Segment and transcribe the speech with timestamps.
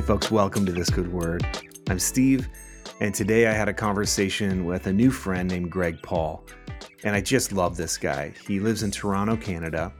[0.00, 1.46] Hey, folks, welcome to This Good Word.
[1.90, 2.48] I'm Steve,
[3.00, 6.42] and today I had a conversation with a new friend named Greg Paul.
[7.04, 8.32] And I just love this guy.
[8.46, 9.92] He lives in Toronto, Canada.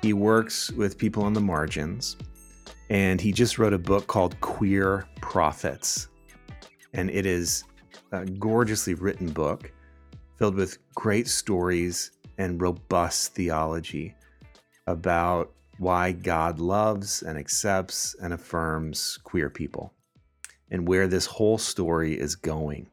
[0.00, 2.16] He works with people on the margins,
[2.88, 6.06] and he just wrote a book called Queer Prophets.
[6.92, 7.64] And it is
[8.12, 9.72] a gorgeously written book
[10.36, 14.14] filled with great stories and robust theology
[14.86, 19.92] about why God loves and accepts and affirms queer people
[20.70, 22.88] and where this whole story is going.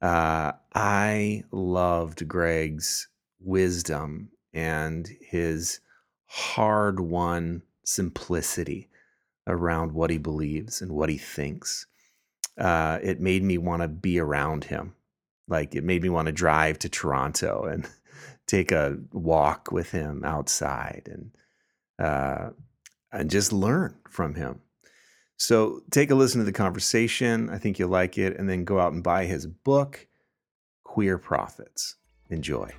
[0.00, 3.08] Uh, I loved Greg's
[3.40, 5.80] wisdom and his
[6.26, 8.88] hard won simplicity
[9.46, 11.86] around what he believes and what he thinks.
[12.58, 14.94] Uh, it made me want to be around him.
[15.48, 17.88] Like it made me want to drive to Toronto and
[18.46, 21.30] take a walk with him outside and
[21.98, 22.50] uh,
[23.12, 24.60] and just learn from him.
[25.36, 27.50] So take a listen to the conversation.
[27.50, 30.06] I think you'll like it, and then go out and buy his book,
[30.84, 31.96] Queer Prophets.
[32.30, 32.70] Enjoy.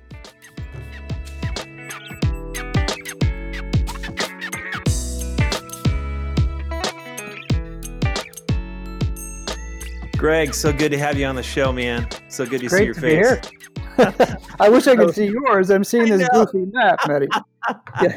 [10.16, 12.08] Greg, so good to have you on the show, man.
[12.28, 13.50] So good to Great see your to face.
[13.96, 14.38] Be here.
[14.60, 15.70] I wish I could see yours.
[15.70, 17.28] I'm seeing this goofy map, Matty.
[18.00, 18.16] Yeah.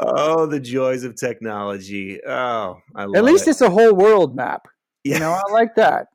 [0.00, 2.20] Oh, the joys of technology.
[2.26, 3.50] Oh, I love At least it.
[3.50, 4.68] it's a whole world map.
[5.04, 5.14] Yeah.
[5.14, 6.06] You know, I like that.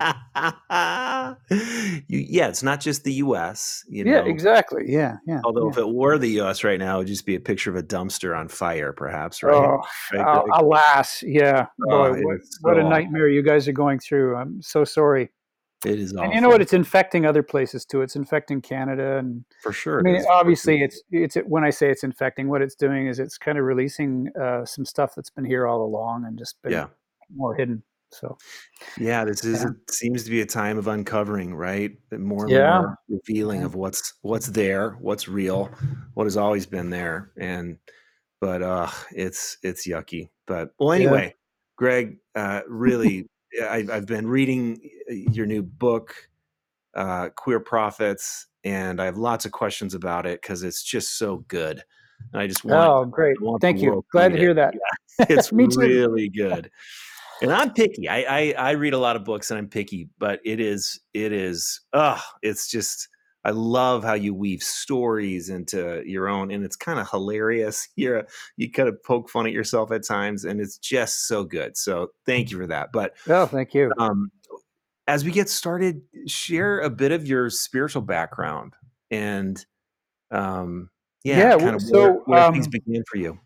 [1.50, 3.84] you, yeah, it's not just the U.S.
[3.88, 4.84] You yeah, know, exactly.
[4.86, 5.40] Yeah, yeah.
[5.44, 5.72] although yeah.
[5.72, 6.64] if it were the U.S.
[6.64, 9.42] right now, it would just be a picture of a dumpster on fire, perhaps.
[9.42, 9.54] Right?
[9.54, 11.66] Oh, Right, uh, alas, yeah.
[11.88, 14.36] Oh, Boy, what, is what a so nightmare you guys are going through.
[14.36, 15.30] I'm so sorry.
[15.84, 16.24] It is awful.
[16.26, 16.60] And you know what?
[16.60, 18.02] It's infecting other places too.
[18.02, 20.00] It's infecting Canada, and for sure.
[20.00, 20.26] I mean, is.
[20.30, 23.64] obviously, it's it's when I say it's infecting, what it's doing is it's kind of
[23.64, 26.88] releasing uh, some stuff that's been here all along and just been Yeah.
[27.34, 27.82] more hidden.
[28.12, 28.36] So
[28.98, 29.68] Yeah, this is Yeah.
[29.68, 31.96] it seems to be a time of uncovering, right?
[32.10, 32.78] More and Yeah.
[32.80, 35.70] more revealing of what's what's there, what's real,
[36.14, 37.30] what has always been there.
[37.38, 37.78] And
[38.40, 40.30] but uh it's it's yucky.
[40.46, 41.36] But well anyway,
[41.76, 43.28] Greg, uh really
[43.62, 46.14] I've been reading your new book,
[46.94, 51.38] uh Queer Prophets, and I have lots of questions about it because it's just so
[51.48, 51.82] good.
[52.32, 53.40] And I just want oh, great!
[53.40, 54.04] Want Thank you.
[54.12, 54.54] Glad to hear it.
[54.54, 54.74] that.
[55.30, 55.80] it's Me too.
[55.80, 56.70] really good
[57.42, 60.40] and i'm picky I, I i read a lot of books and i'm picky but
[60.44, 63.08] it is it is uh it's just
[63.44, 68.26] i love how you weave stories into your own and it's kind of hilarious you're
[68.56, 72.08] you kind of poke fun at yourself at times and it's just so good so
[72.26, 73.92] thank you for that but Oh, thank you.
[73.98, 74.30] um
[75.10, 78.74] as we get started share a bit of your spiritual background
[79.10, 79.64] and
[80.30, 80.88] um
[81.22, 83.38] yeah, Yeah, kind of where, so, where things um, began for you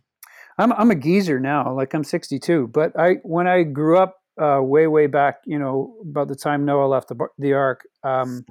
[0.58, 1.72] I'm I'm a geezer now.
[1.74, 5.96] Like I'm 62, but I when I grew up uh, way way back, you know,
[6.02, 8.44] about the time Noah left the the ark, um,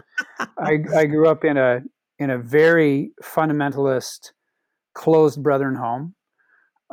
[0.57, 1.81] I I grew up in a
[2.19, 4.31] in a very fundamentalist,
[4.93, 6.15] closed brethren home.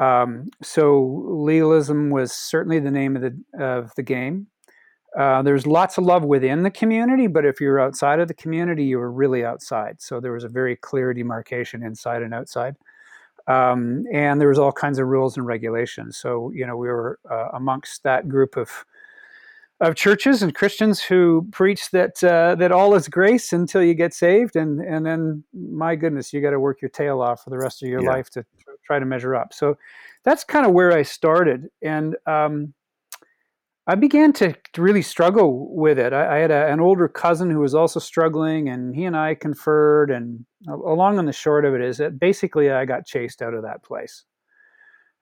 [0.01, 4.47] Um, so legalism was certainly the name of the of the game.
[5.19, 8.85] Uh, there's lots of love within the community, but if you're outside of the community,
[8.85, 10.01] you were really outside.
[10.01, 12.77] So there was a very clear demarcation inside and outside
[13.47, 16.17] um, and there was all kinds of rules and regulations.
[16.17, 18.85] So you know we were uh, amongst that group of
[19.81, 24.15] of churches and Christians who preach that uh, that all is grace until you get
[24.15, 27.59] saved, and and then my goodness, you got to work your tail off for the
[27.59, 28.11] rest of your Yeah.
[28.13, 28.45] life to
[28.85, 29.53] try to measure up.
[29.53, 29.77] So
[30.25, 32.75] that's kind of where I started, and um,
[33.91, 36.13] I began to, really struggle with it.
[36.13, 39.35] I, I had a, an older cousin who was also struggling, and he and I
[39.35, 40.13] conferred.
[40.13, 43.63] And along on the short of it is that basically I got chased out of
[43.63, 44.23] that place,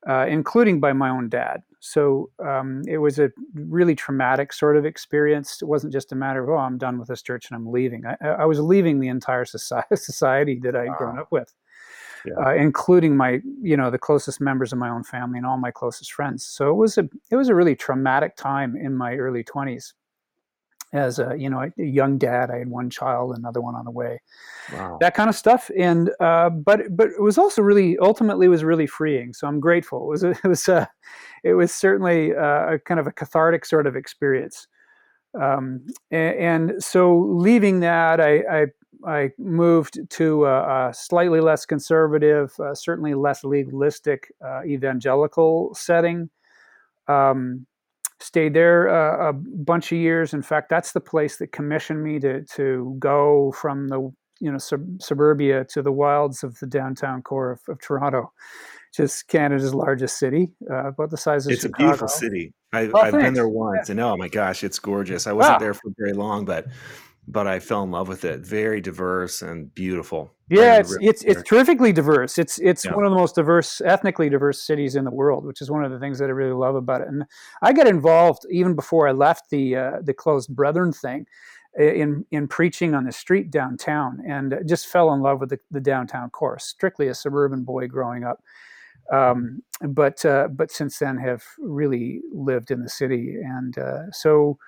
[0.06, 1.62] uh, including by my own dad.
[1.80, 5.62] So um, it was a really traumatic sort of experience.
[5.62, 8.02] It wasn't just a matter of oh, I'm done with this church and I'm leaving.
[8.04, 11.54] I, I was leaving the entire society, society that I'd grown up with.
[12.36, 15.70] Uh, including my you know the closest members of my own family and all my
[15.70, 16.44] closest friends.
[16.44, 19.92] So it was a it was a really traumatic time in my early 20s
[20.94, 23.90] as a you know a young dad i had one child another one on the
[23.90, 24.18] way
[24.72, 24.98] wow.
[25.00, 25.70] that kind of stuff.
[25.76, 29.32] And uh, but but it was also really ultimately was really freeing.
[29.32, 30.04] So i'm grateful.
[30.04, 30.88] It was a, it was a,
[31.44, 34.66] it was certainly uh, a kind of a cathartic sort of experience.
[35.38, 38.66] Um, and, and so leaving that I, I
[39.06, 46.30] I moved to a, a slightly less conservative, uh, certainly less legalistic uh, evangelical setting.
[47.06, 47.66] Um,
[48.20, 50.34] stayed there uh, a bunch of years.
[50.34, 54.00] In fact, that's the place that commissioned me to to go from the
[54.40, 58.32] you know sub- suburbia to the wilds of the downtown core of, of Toronto.
[58.94, 61.84] just Canada's largest city, uh, about the size of it's Chicago.
[61.84, 62.52] a beautiful city.
[62.72, 63.92] I've, Oh, I've been there once, Yeah.
[63.92, 65.26] and oh my gosh, it's gorgeous.
[65.26, 65.58] I wasn't Wow.
[65.58, 66.66] there for very long, but
[67.30, 68.40] but I fell in love with it.
[68.40, 70.34] Very diverse and beautiful.
[70.50, 72.38] Yeah, it's it's it's terrifically diverse.
[72.38, 72.94] It's it's Yeah.
[72.94, 75.92] one of the most diverse, ethnically diverse cities in the world, which is one of
[75.92, 77.08] the things that I really love about it.
[77.08, 77.24] And
[77.60, 81.26] I got involved even before I left the uh, the closed brethren thing
[81.78, 85.82] in in preaching on the street downtown, and just fell in love with the, the
[85.82, 86.58] downtown core.
[86.58, 88.42] Strictly a suburban boy growing up,
[89.12, 94.58] um, but uh, but since then have really lived in the city, and uh, so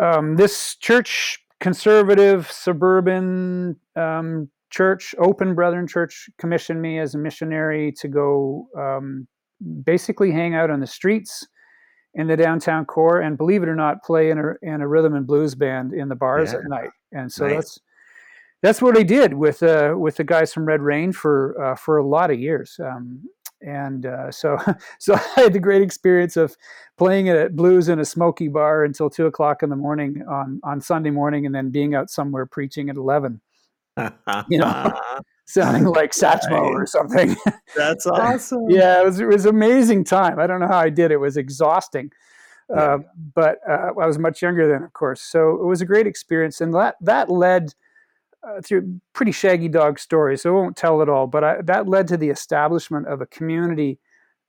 [0.00, 7.92] um, this church, conservative, suburban um, church, open brethren church, commissioned me as a missionary
[7.92, 9.26] to go um,
[9.84, 11.46] basically hang out on the streets
[12.14, 15.14] in the downtown core and believe it or not, play in a, in a rhythm
[15.14, 16.58] and blues band in the bars Yeah.
[16.58, 16.90] at night.
[17.12, 17.54] And so Nice.
[17.54, 17.80] that's
[18.62, 21.98] that's what I did with uh, with the guys from Red Rain for uh, for
[21.98, 22.80] a lot of years.
[22.82, 23.22] Um,
[23.60, 24.58] and uh, so
[24.98, 26.56] so I had the great experience of
[26.96, 30.80] playing at blues in a smoky bar until two o'clock in the morning on on
[30.80, 33.40] Sunday morning, and then being out somewhere preaching at eleven,
[34.48, 34.92] you know.
[35.48, 37.36] sounding like Satchmo or something.
[37.76, 38.68] That's awesome.
[38.68, 40.40] yeah, it was it was an amazing time.
[40.40, 41.14] I don't know how I did it.
[41.14, 42.10] It was exhausting.
[42.68, 42.76] Yeah.
[42.76, 42.98] Uh,
[43.34, 45.22] but uh, I was much younger then, of course.
[45.22, 47.74] So it was a great experience, and that that led
[48.46, 50.36] uh, through pretty shaggy dog story.
[50.38, 53.26] So I won't tell it all, but I, that led to the establishment of a
[53.26, 53.98] community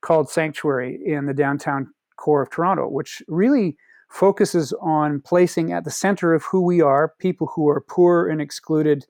[0.00, 3.76] called Sanctuary in the downtown core of Toronto, which really
[4.08, 8.40] focuses on placing at the center of who we are people who are poor and
[8.40, 9.06] excluded.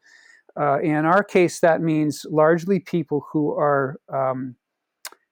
[0.58, 4.56] Uh, in our case, that means largely people who are um,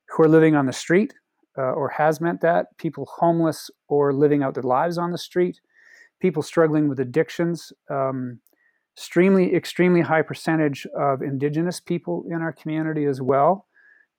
[0.09, 1.15] who are living on the street,
[1.59, 5.61] uh, or has meant that people homeless or living out their lives on the street,
[6.21, 7.73] people struggling with addictions.
[7.91, 8.39] Um,
[8.97, 13.67] extremely, extremely high percentage of Indigenous people in our community as well.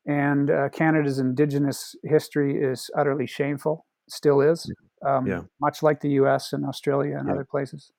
[0.06, 4.71] And uh, Canada's Indigenous history is utterly shameful, still is,
[5.06, 5.41] um, Yeah.
[5.59, 6.53] much like the U.S.
[6.53, 7.33] and Australia and Yeah.
[7.33, 7.91] other places.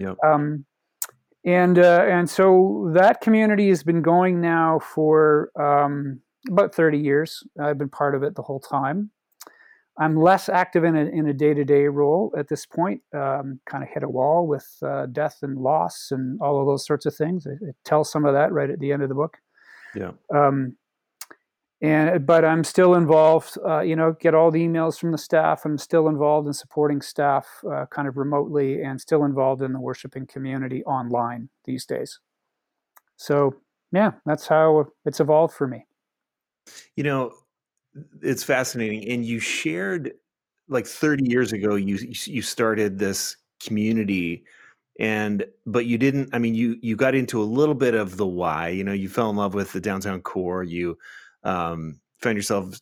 [0.00, 0.16] Yep.
[0.24, 0.64] Um,
[1.44, 6.20] and uh, and so that community has been going now for um,
[6.50, 7.42] about 30 years.
[7.60, 9.10] I've been part of it the whole time.
[10.00, 13.02] I'm less active in a, in a day-to-day role at this point.
[13.12, 16.86] Um, kind of hit a wall with uh, death and loss and all of those
[16.86, 17.46] sorts of things.
[17.46, 19.38] It, I tell some of that right at the end of the book.
[19.96, 20.12] Yeah.
[20.32, 20.76] Um,
[21.80, 23.56] and but I'm still involved.
[23.64, 25.64] Uh, you know, get all the emails from the staff.
[25.64, 29.80] I'm still involved in supporting staff, uh, kind of remotely, and still involved in the
[29.80, 32.20] worshiping community online these days.
[33.16, 33.54] So
[33.92, 35.86] yeah, that's how it's evolved for me.
[36.96, 37.32] You know,
[38.22, 39.08] it's fascinating.
[39.08, 40.12] And you shared
[40.68, 44.44] like 30 years ago, you you started this community
[44.98, 48.26] and but you didn't i mean you you got into a little bit of the
[48.26, 50.96] why you know you fell in love with the downtown core you
[51.44, 52.80] um found yourself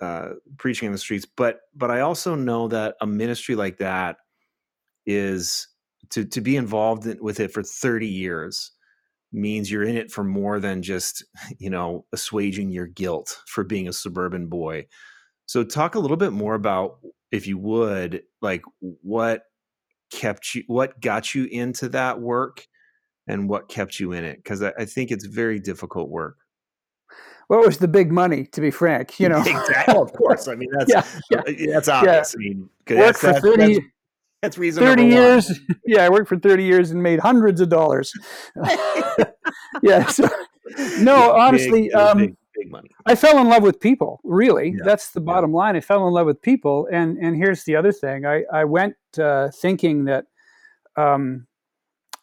[0.00, 4.16] uh preaching in the streets but but i also know that a ministry like that
[5.06, 5.68] is
[6.08, 8.72] to to be involved in, with it for 30 years
[9.32, 11.24] means you're in it for more than just
[11.58, 14.86] you know assuaging your guilt for being a suburban boy.
[15.46, 16.98] So talk a little bit more about
[17.32, 19.42] if you would like what
[20.10, 22.66] kept you what got you into that work
[23.26, 24.36] and what kept you in it?
[24.36, 26.36] Because I, I think it's very difficult work.
[27.48, 29.18] What was the big money, to be frank?
[29.18, 32.98] You know, exactly of course i mean that's yeah, uh, that's obvious i mean work
[32.98, 33.80] that's, for that's, 30,
[34.42, 35.12] that's, that's reason 30 one.
[35.12, 35.60] years.
[35.86, 38.12] Yeah, I worked for 30 years and made hundreds of dollars.
[39.82, 40.06] yeah.
[40.06, 40.24] So,
[41.00, 44.20] no, Yeah, honestly, big, um, big, big money I fell in love with people.
[44.22, 45.24] Really, Yeah, that's the yeah.
[45.24, 45.74] bottom line.
[45.76, 48.24] I fell in love with people, and and here's the other thing.
[48.24, 50.26] I I went uh, thinking that
[50.96, 51.46] um,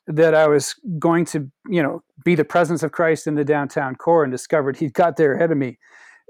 [0.08, 3.96] that I was going to you know be the presence of Christ in the downtown
[3.96, 5.78] core, and discovered he'd got there ahead of me,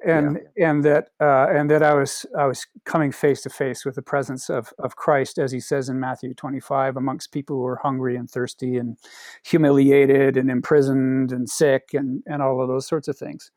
[0.06, 3.96] and and that uh, and that I was I was coming face to face with
[3.96, 7.78] the presence of of Christ, as He says in Matthew 25, amongst people who are
[7.78, 8.98] hungry and thirsty and
[9.44, 13.52] humiliated and imprisoned and sick and and all of those sorts of things.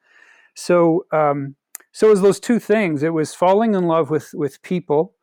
[0.54, 1.56] So, um,
[1.92, 3.02] so it was those two things.
[3.02, 5.14] It was falling in love with with people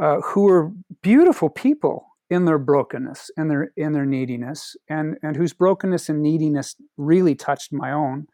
[0.00, 0.70] uh, who were
[1.02, 6.22] beautiful people in their brokenness and their in their neediness, and and whose brokenness and
[6.22, 8.26] neediness really touched my own.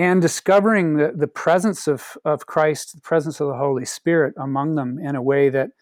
[0.00, 4.74] And discovering the, the presence of, of Christ, the presence of the Holy Spirit among
[4.74, 5.72] them in a way that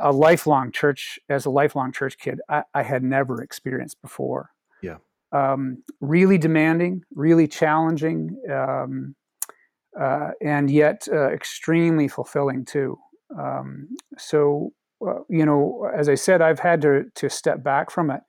[0.00, 4.50] a lifelong church, as a lifelong church kid, I, I had never experienced before.
[5.32, 9.16] Um, really demanding, really challenging, um,
[9.98, 12.96] uh, and yet uh, extremely fulfilling too.
[13.36, 14.72] Um, so,
[15.04, 18.20] uh, you know, as I said, I've had to to step back from it,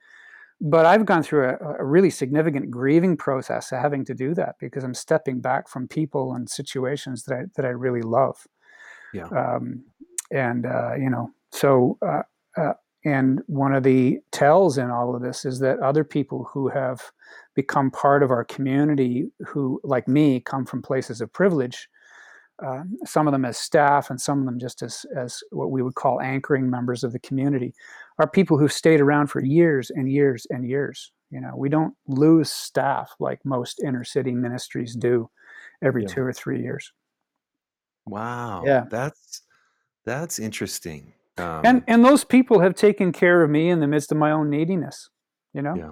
[0.66, 4.56] but I've gone through a, a, really significant grieving process of having to do that
[4.62, 8.48] because I'm stepping back from people and situations that I that I really love.
[9.14, 9.28] Yeah.
[9.28, 9.84] Um,
[10.32, 12.22] and uh, you know, so uh,
[12.56, 16.70] uh, and one of the tells in all of this is that other people who
[16.70, 17.02] have
[17.56, 21.90] become part of our community, who like me come from places of privilege,
[22.66, 25.82] uh, some of them as staff and some of them just as, as what we
[25.82, 27.74] would call anchoring members of the community,
[28.20, 31.12] are people who've stayed around for years and years and years.
[31.30, 35.30] You know, we don't lose staff like most inner city ministries do
[35.82, 36.10] every yeah.
[36.10, 36.92] two or three years.
[38.06, 38.64] Wow.
[38.66, 38.86] Yeah.
[38.90, 39.42] That's
[40.06, 41.14] that's interesting.
[41.38, 44.32] Um, and and those people have taken care of me in the midst of my
[44.32, 45.10] own neediness.
[45.54, 45.76] You know.
[45.76, 45.92] Yeah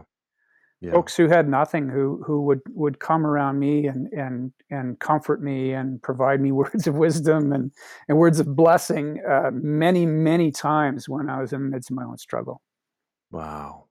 [0.81, 0.91] yeah.
[0.91, 5.41] folks who had nothing who who would would come around me and and and comfort
[5.41, 7.71] me and provide me words of wisdom and
[8.07, 11.95] and words of blessing uh, many many times when I was in the midst of
[11.95, 12.61] my own struggle.
[13.31, 13.85] Wow.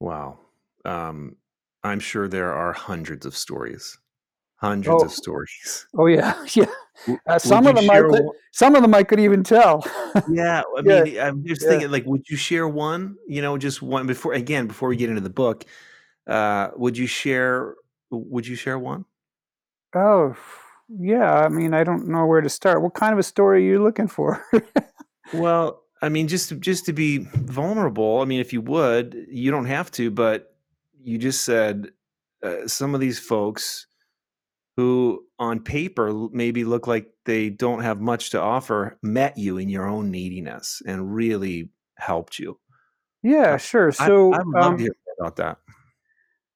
[0.00, 0.38] Wow.
[0.84, 1.36] Um,
[1.84, 3.98] I'm sure there are hundreds of stories,
[4.56, 5.06] hundreds oh.
[5.06, 5.86] of stories.
[5.96, 6.66] Oh yeah, yeah.
[7.26, 8.28] Uh, some of them I could, one?
[8.52, 9.84] some of them I could even tell.
[10.30, 11.28] yeah, I mean, yeah.
[11.28, 11.68] I'm just yeah.
[11.70, 13.16] thinking, like, would you share one?
[13.26, 15.64] You know, just one before again before we get into the book.
[16.26, 17.74] Uh, would you share?
[18.10, 19.04] Would you share one?
[19.94, 20.36] Oh,
[20.88, 21.34] yeah.
[21.34, 22.82] I mean, I don't know where to start.
[22.82, 24.44] What kind of a story are you looking for?
[25.34, 28.20] well, I mean, just to, just to be vulnerable.
[28.20, 30.54] I mean, if you would, you don't have to, but
[31.02, 31.88] you just said
[32.42, 33.86] uh, some of these folks
[34.78, 39.68] who on paper maybe look like they don't have much to offer met you in
[39.68, 42.56] your own neediness and really helped you.
[43.24, 43.90] Yeah, sure.
[43.90, 45.58] So I, I love um, to hear about that.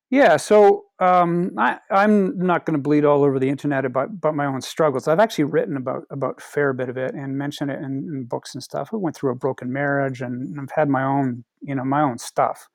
[0.09, 4.37] Yeah, so um, I, am not going to bleed all over the internet about, about
[4.37, 5.09] my own struggles.
[5.09, 8.27] I've actually written about about a fair bit of it and mentioned it in, in
[8.27, 8.91] books and stuff.
[8.93, 12.19] I went through a broken marriage and I've had my own, you know, my own
[12.19, 12.69] stuff.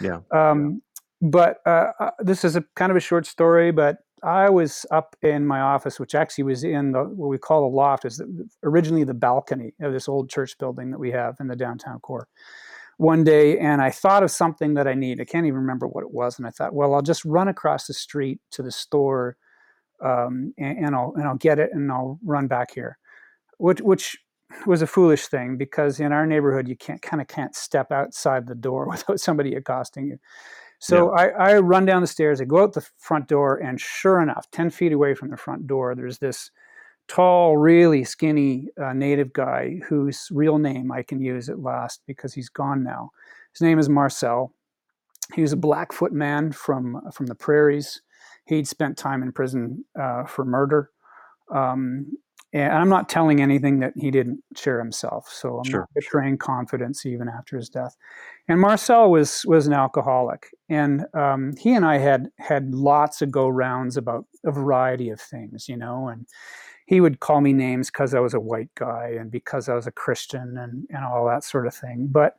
[0.00, 0.20] Yeah.
[0.30, 0.80] Um,
[1.20, 5.16] but uh, uh, this is a kind of a short story, but I was up
[5.22, 8.22] in my office, which actually was in the what we call a loft, is
[8.62, 12.26] originally the balcony of this old church building that we have in the downtown core.
[12.96, 15.20] One day, and I thought of something that I need.
[15.20, 17.86] I can't even remember what it was, and I thought, well, I'll just run across
[17.86, 19.36] the street to the store,
[20.02, 22.98] um, and, and, I'll and I'll get it, and I'll run back here,
[23.58, 24.16] which which
[24.66, 28.46] was a foolish thing because in our neighborhood you can't kind of can't step outside
[28.46, 30.18] the door without somebody accosting you.
[30.78, 31.30] So yeah.
[31.38, 34.50] I, I run down the stairs, I go out the front door, and sure enough,
[34.50, 36.50] 10 feet away from the front door, there's this
[37.08, 42.34] tall, really skinny uh, native guy whose real name I can use at last because
[42.34, 43.10] he's gone now.
[43.52, 44.52] His name is Marcel.
[45.34, 48.02] He was a Blackfoot man from from the prairies.
[48.46, 50.90] He'd spent time in prison uh, for murder.
[51.50, 52.18] Um,
[52.54, 55.28] and I'm not telling anything that he didn't share himself.
[55.28, 57.96] So I'm sure, not betraying confidence even after his death.
[58.46, 63.32] And Marcel was was an alcoholic, and um, he and I had had lots of
[63.32, 66.06] go rounds about a variety of things, you know.
[66.06, 66.28] And
[66.86, 69.88] he would call me names because I was a white guy and because I was
[69.88, 72.08] a Christian and and all that sort of thing.
[72.08, 72.36] But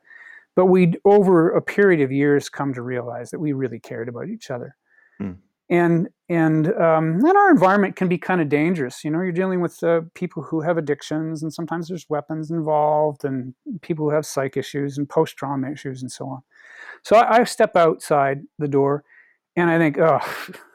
[0.54, 4.30] but we'd over a period of years come to realize that we really cared about
[4.30, 4.76] each other.
[5.20, 5.36] Mm
[5.68, 9.04] and and um, and our environment can be kind of dangerous.
[9.04, 13.24] You know, you're dealing with uh, people who have addictions, and sometimes there's weapons involved,
[13.24, 16.42] and people who have psych issues and post trauma issues, and so on.
[17.02, 19.04] So I, I, step outside the door,
[19.54, 20.20] and I think, oh,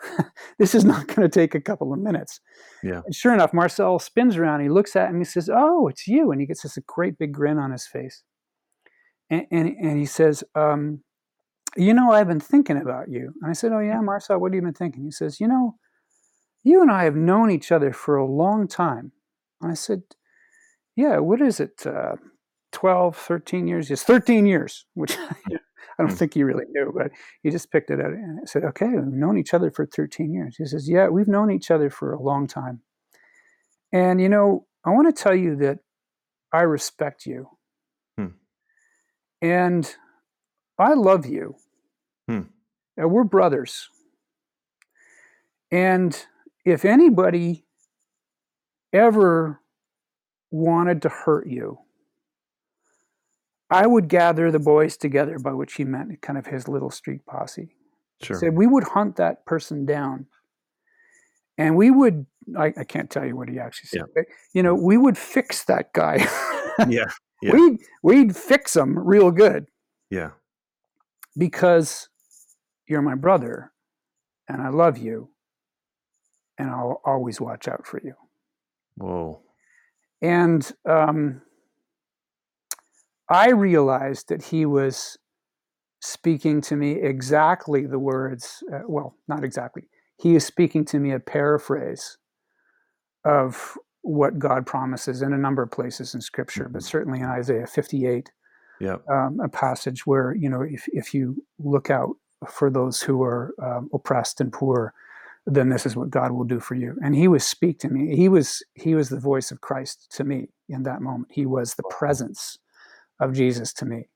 [0.58, 2.40] this is not going to take a couple of minutes.
[2.82, 3.02] Yeah.
[3.06, 6.32] And sure enough, Marcel spins around, he looks at me, he says, "Oh, it's you,"
[6.32, 8.24] and he gets this great big grin on his face,
[9.30, 10.44] and and, and he says.
[10.56, 11.04] Um,
[11.78, 13.34] you know, I've been thinking about you.
[13.42, 15.04] And I said, Oh, yeah, Marcel, what have you been thinking?
[15.04, 15.76] He says, You know,
[16.64, 19.12] you and I have known each other for a long time.
[19.62, 20.04] And I said,
[20.96, 21.86] Yeah, what is it?
[21.86, 22.16] Uh,
[22.72, 23.90] 12, 13 years?
[23.90, 26.16] Yes, 13 years, which I don't hmm.
[26.16, 27.12] think he really knew, but
[27.44, 28.12] he just picked it out.
[28.12, 30.56] And I said, Okay, we've known each other for 13 years.
[30.58, 32.82] He says, Yeah, we've known each other for a long time.
[33.94, 35.80] And, you know, I want to tell you that
[36.52, 37.50] I respect you.
[38.18, 38.28] Hmm.
[39.42, 39.94] And
[40.78, 41.56] I love you.
[42.32, 43.08] Hmm.
[43.08, 43.90] we're brothers.
[45.72, 46.18] And
[46.66, 47.66] if anybody
[48.94, 49.60] ever
[50.50, 51.80] wanted to hurt you,
[53.70, 57.26] I would gather the boys together, by which he meant kind of his little street
[57.26, 57.76] posse.
[58.22, 58.38] Sure.
[58.38, 60.28] Said we would hunt that person down.
[61.58, 62.26] And we would,
[62.58, 64.14] I, I can't tell you what he actually said, yeah.
[64.14, 66.18] but, you know, we would fix that guy.
[66.90, 67.06] yeah.
[67.42, 67.54] yeah.
[67.54, 69.68] We'd, we'd fix him real good.
[70.10, 70.32] Yeah
[71.38, 72.10] because
[72.88, 73.72] you're my brother
[74.48, 75.30] and I love you
[76.58, 78.14] and I'll always watch out for you.
[78.96, 79.42] Whoa.
[80.22, 81.42] And um,
[83.30, 85.18] I realized that he was
[86.02, 89.84] speaking to me exactly the words, uh, well, not exactly.
[90.18, 92.18] He is speaking to me a paraphrase
[93.26, 96.88] of what God promises in a number of places in Scripture, but mm-hmm.
[96.88, 98.32] certainly in Isaiah 58,
[98.82, 98.98] yeah.
[99.08, 102.16] Um, a passage where, you know, if, if you look out
[102.50, 104.94] for those who are um, oppressed and poor,
[105.46, 106.98] then this is what God will do for you.
[107.04, 108.16] And he was speak to me.
[108.16, 111.30] He was he was the voice of Christ to me in that moment.
[111.32, 112.58] He was the presence
[113.20, 114.08] of Jesus to me.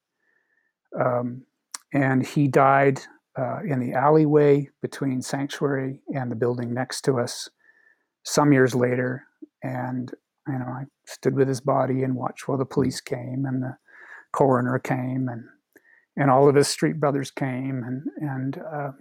[0.99, 1.43] Um,
[1.93, 3.01] and he died
[3.37, 7.49] uh, in the alleyway between sanctuary and the building next to us
[8.23, 9.23] some years later
[9.63, 10.11] and
[10.47, 13.77] you know i stood with his body and watched while the police came and the
[14.31, 15.43] coroner came and
[16.17, 18.91] and all of his street brothers came and and uh,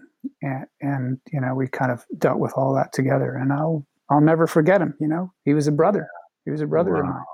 [0.43, 4.21] and, and you know we kind of dealt with all that together and i'll i'll
[4.21, 6.09] never forget him you know he was a brother
[6.45, 7.01] he was a brother wow.
[7.01, 7.25] of mine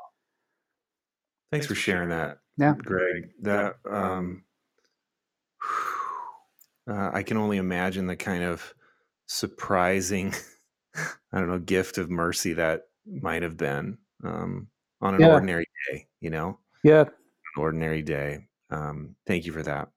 [1.53, 4.43] thanks for sharing that yeah greg that um
[6.91, 8.75] uh, I can only imagine the kind of
[9.27, 10.35] surprising,
[11.33, 14.69] I don't know, gift of mercy that might have been um,
[15.01, 15.33] on an yeah.
[15.33, 16.07] ordinary day.
[16.21, 17.09] You know, yeah, an
[17.57, 18.47] ordinary day.
[18.71, 19.89] Um, thank you for that.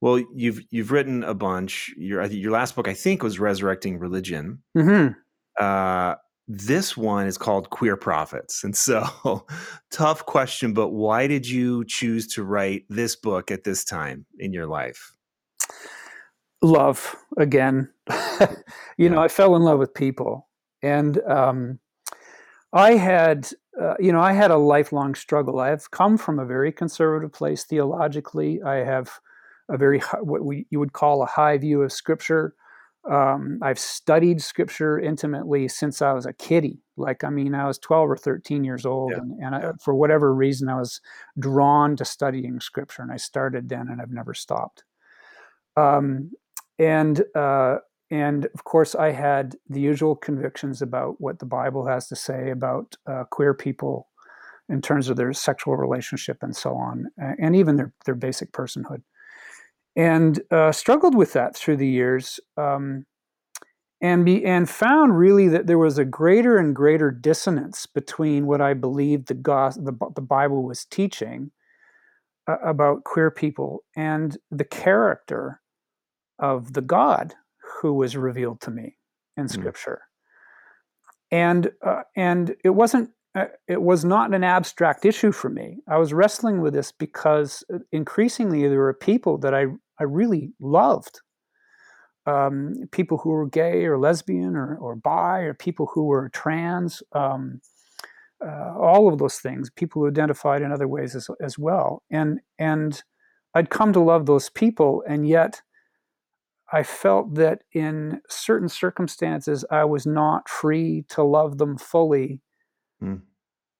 [0.00, 1.92] Well, you've you've written a bunch.
[1.96, 4.62] Your your last book, I think, was Resurrecting Religion.
[4.76, 5.12] Mm-hmm.
[5.62, 6.16] Uh,
[6.46, 9.46] this one is called Queer Prophets, and so
[9.90, 10.74] tough question.
[10.74, 15.14] But why did you choose to write this book at this time in your life?
[16.64, 17.90] love again.
[18.10, 18.46] you
[18.98, 19.08] yeah.
[19.10, 20.48] know, I fell in love with people,
[20.82, 21.78] and um,
[22.74, 23.48] I had,
[23.80, 25.60] uh, you know, I had a lifelong struggle.
[25.60, 28.60] I've come from a very conservative place theologically.
[28.62, 29.10] I have
[29.68, 32.54] a very what we you would call a high view of Scripture.
[33.08, 36.80] Um, I've studied Scripture intimately since I was a kiddie.
[36.96, 39.18] Like, I mean, I was 12 or 13 years old, yeah.
[39.18, 41.00] and, and I, for whatever reason, I was
[41.38, 44.84] drawn to studying Scripture, and I started then, and I've never stopped.
[45.76, 46.32] Um,
[46.78, 47.78] and uh,
[48.10, 52.50] and of course, I had the usual convictions about what the Bible has to say
[52.50, 54.08] about uh, queer people
[54.68, 59.02] in terms of their sexual relationship and so on, and even their their basic personhood,
[59.96, 62.40] and uh, struggled with that through the years.
[62.56, 63.06] Um,
[64.00, 68.60] and be, and found really that there was a greater and greater dissonance between what
[68.60, 71.52] I believed the, God, the, the Bible was teaching
[72.46, 75.62] uh, about queer people and the character
[76.38, 77.34] of the God
[77.80, 78.96] who was revealed to me
[79.36, 79.48] in hmm.
[79.48, 80.00] Scripture.
[80.02, 80.10] Mm.
[81.32, 85.78] And uh, and it wasn't uh, it was not an abstract issue for me.
[85.88, 89.66] I was wrestling with this because uh, increasingly there were people that I
[89.98, 91.20] I really loved.
[92.26, 97.02] Um, people who were gay or lesbian or, or bi or people who were trans,
[97.12, 97.60] um,
[98.44, 102.02] uh, all of those things, people who identified in other ways as, as well.
[102.10, 103.02] And, and
[103.54, 105.62] I'd come to love those people, and yet
[106.74, 112.40] I felt that in certain circumstances, I was not free to love them fully
[113.00, 113.20] mm.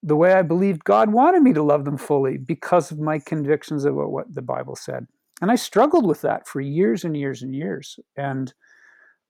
[0.04, 3.84] the way I believed God wanted me to love them fully because of my convictions
[3.84, 5.08] about what the Bible said.
[5.42, 8.54] And I struggled with that for years and years and years, and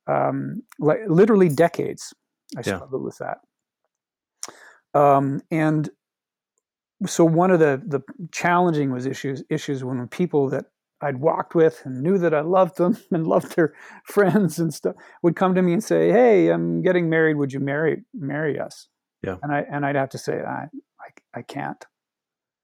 [0.06, 2.12] um, like literally decades.
[2.58, 2.76] I yeah.
[2.76, 3.38] struggled with that.
[4.92, 5.88] Um, and
[7.06, 8.00] so one of the the
[8.30, 10.66] challenging was issues issues when people that
[11.04, 14.96] I'd walked with and knew that I loved them and loved their friends and stuff
[15.22, 17.36] would come to me and say, "Hey, I'm getting married.
[17.36, 18.88] Would you marry marry us?"
[19.22, 19.36] Yeah.
[19.42, 20.68] And I and I'd have to say, "I
[21.00, 21.84] I, I can't."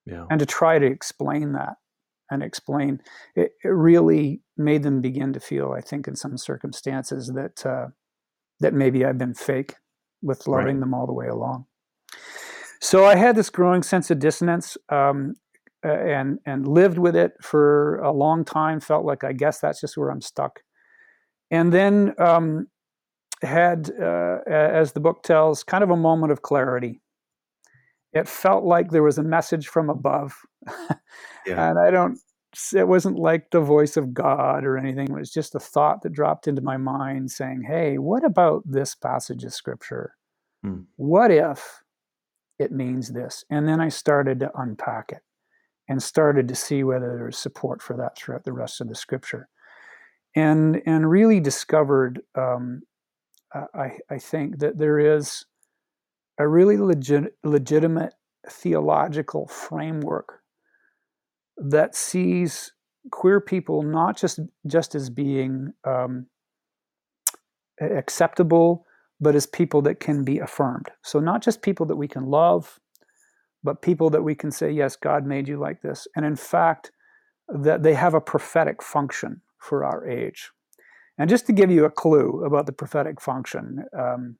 [0.06, 0.24] Yeah.
[0.30, 1.74] And to try to explain that
[2.30, 3.00] and explain
[3.34, 7.88] it, it really made them begin to feel, I think, in some circumstances that uh,
[8.60, 9.74] that maybe I've been fake
[10.22, 10.80] with loving right.
[10.80, 11.66] them all the way along.
[12.80, 14.76] So I had this growing sense of dissonance.
[14.88, 15.34] Um,
[15.88, 18.80] and and lived with it for a long time.
[18.80, 20.60] Felt like I guess that's just where I'm stuck.
[21.50, 22.68] And then um,
[23.42, 27.00] had, uh, as the book tells, kind of a moment of clarity.
[28.12, 30.34] It felt like there was a message from above,
[31.46, 31.70] yeah.
[31.70, 32.18] and I don't.
[32.74, 35.08] It wasn't like the voice of God or anything.
[35.08, 38.94] It was just a thought that dropped into my mind, saying, "Hey, what about this
[38.96, 40.14] passage of scripture?
[40.64, 40.82] Hmm.
[40.96, 41.78] What if?"
[42.60, 43.44] it means this.
[43.50, 45.22] And then I started to unpack it
[45.90, 48.94] and started to see whether there was support for that throughout the rest of the
[48.94, 49.48] scripture.
[50.36, 52.82] And, and really discovered, um,
[53.52, 55.44] I, I think, that there is
[56.38, 58.14] a really legit, legitimate
[58.48, 60.42] theological framework
[61.56, 62.72] that sees
[63.10, 66.26] queer people not just just as being um,
[67.80, 68.86] acceptable,
[69.20, 70.90] but as people that can be affirmed.
[71.02, 72.78] So not just people that we can love,
[73.62, 76.08] but people that we can say, yes, God made you like this.
[76.16, 76.92] And in fact,
[77.48, 80.50] that they have a prophetic function for our age.
[81.18, 84.36] And just to give you a clue about the prophetic function, um,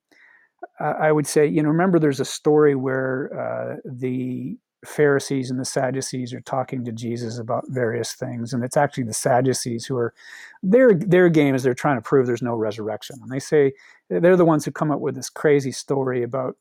[0.78, 5.64] I would say, you know, remember there's a story where uh, the Pharisees and the
[5.64, 10.14] Sadducees are talking to Jesus about various things, and it's actually the Sadducees who are
[10.62, 13.72] their their game is they're trying to prove there's no resurrection, and they say
[14.08, 16.56] they're the ones who come up with this crazy story about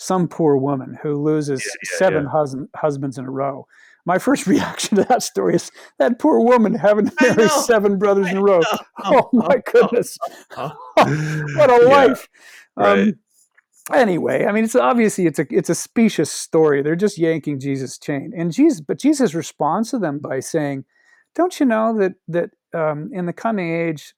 [0.00, 2.30] some poor woman who loses yeah, yeah, seven yeah.
[2.30, 3.66] Hus- husbands in a row.
[4.06, 8.28] My first reaction to that story is that poor woman having to marry seven brothers
[8.28, 8.62] I in a row.
[9.02, 10.18] Oh my goodness,
[10.54, 12.28] what a life!
[12.76, 13.08] Right.
[13.08, 13.14] Um,
[13.94, 16.82] anyway, I mean, it's obviously it's a it's a specious story.
[16.82, 20.84] They're just yanking Jesus' chain, and Jesus, but Jesus responds to them by saying,
[21.34, 24.14] "Don't you know that that um, in the coming age,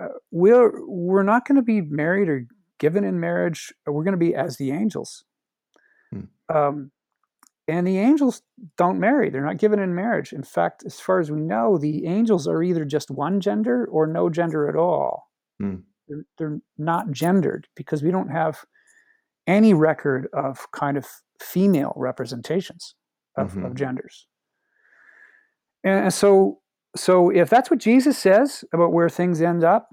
[0.00, 2.46] uh, we're we're not going to be married or
[2.78, 3.72] given in marriage.
[3.86, 5.24] We're going to be as the angels."
[6.10, 6.54] Hmm.
[6.54, 6.90] Um,
[7.66, 8.42] and the angels
[8.76, 10.32] don't marry; they're not given in marriage.
[10.32, 14.06] In fact, as far as we know, the angels are either just one gender or
[14.06, 15.30] no gender at all.
[15.58, 15.76] Hmm.
[16.08, 18.64] They're, they're not gendered because we don't have
[19.46, 21.06] any record of kind of
[21.40, 22.94] female representations
[23.36, 23.64] of, mm-hmm.
[23.64, 24.26] of genders.
[25.82, 26.60] And so,
[26.96, 29.88] so if that's what Jesus says about where things end up,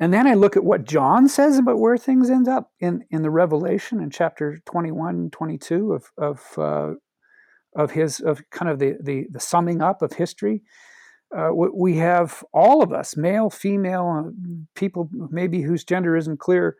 [0.00, 3.22] and then I look at what John says about where things end up in, in
[3.22, 6.94] the Revelation in chapter 21, 22 of, of, uh,
[7.76, 10.62] of his, of kind of the, the, the summing up of history.
[11.36, 14.30] Uh, we have all of us, male, female, uh,
[14.74, 16.76] people maybe whose gender isn't clear,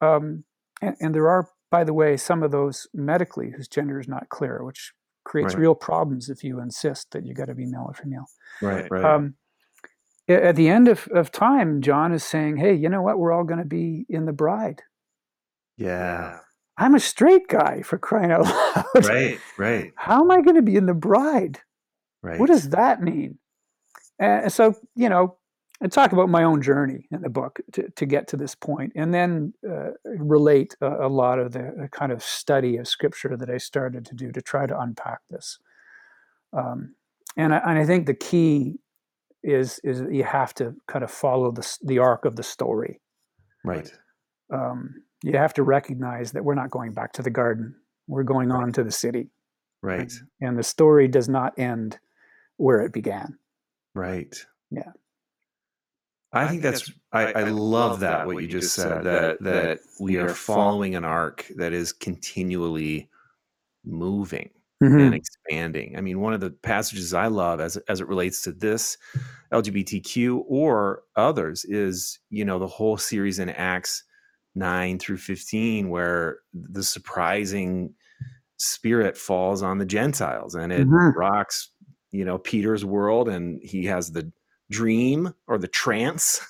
[0.00, 0.44] um,
[0.80, 4.28] and, and, there are, by the way, some of those medically whose gender is not
[4.28, 4.92] clear, which
[5.24, 5.62] creates right.
[5.62, 8.26] real problems if you insist that you got to be male or female.
[8.62, 9.04] Right, right.
[9.04, 9.34] Um,
[10.28, 13.18] at the end of, of time, John is saying, hey, you know what?
[13.18, 14.82] We're all going to be in the bride.
[15.76, 16.40] Yeah.
[16.76, 19.06] I'm a straight guy for crying out loud.
[19.06, 19.92] Right, right.
[19.96, 21.60] How am I going to be in the bride?
[22.22, 22.38] Right.
[22.38, 23.38] What does that mean?
[24.18, 25.36] And so, you know,
[25.80, 28.92] I talk about my own journey in the book to, to get to this point,
[28.96, 33.48] and then uh, relate a, a, lot of the kind of study of scripture that
[33.48, 35.60] I started to do to try to unpack this.
[36.52, 36.96] Um,
[37.36, 38.80] and, I, and I think the key
[39.42, 43.00] is is you have to kind of follow the the arc of the story.
[43.64, 43.90] Right.
[44.52, 47.74] Um, you have to recognize that we're not going back to the garden;
[48.06, 49.30] we're going on to the city.
[49.82, 50.00] Right.
[50.00, 51.98] And, and the story does not end
[52.56, 53.38] where it began.
[53.94, 54.34] Right.
[54.70, 54.92] Yeah.
[56.32, 60.28] I, think that's I, I love that what you just said that that we are
[60.28, 63.08] following an arc that is continually
[63.84, 64.50] moving
[64.82, 64.98] mm-hmm.
[64.98, 65.96] and expanding.
[65.96, 68.96] I mean, one of the passages I love as as it relates to this
[69.52, 74.04] LGBTQ or others is you know the whole series in Acts
[74.54, 77.94] nine through fifteen where the surprising
[78.56, 81.16] spirit falls on the Gentiles and it mm-hmm.
[81.16, 81.70] rocks
[82.10, 84.30] you know Peter's world and he has the
[84.70, 86.40] dream or the trance.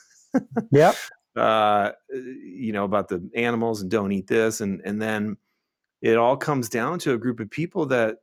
[0.70, 0.96] yep.
[1.36, 5.36] Uh, you know about the animals and don't eat this, and and then
[6.02, 8.16] it all comes down to a group of people that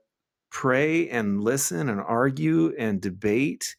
[0.52, 3.76] pray and listen and argue and debate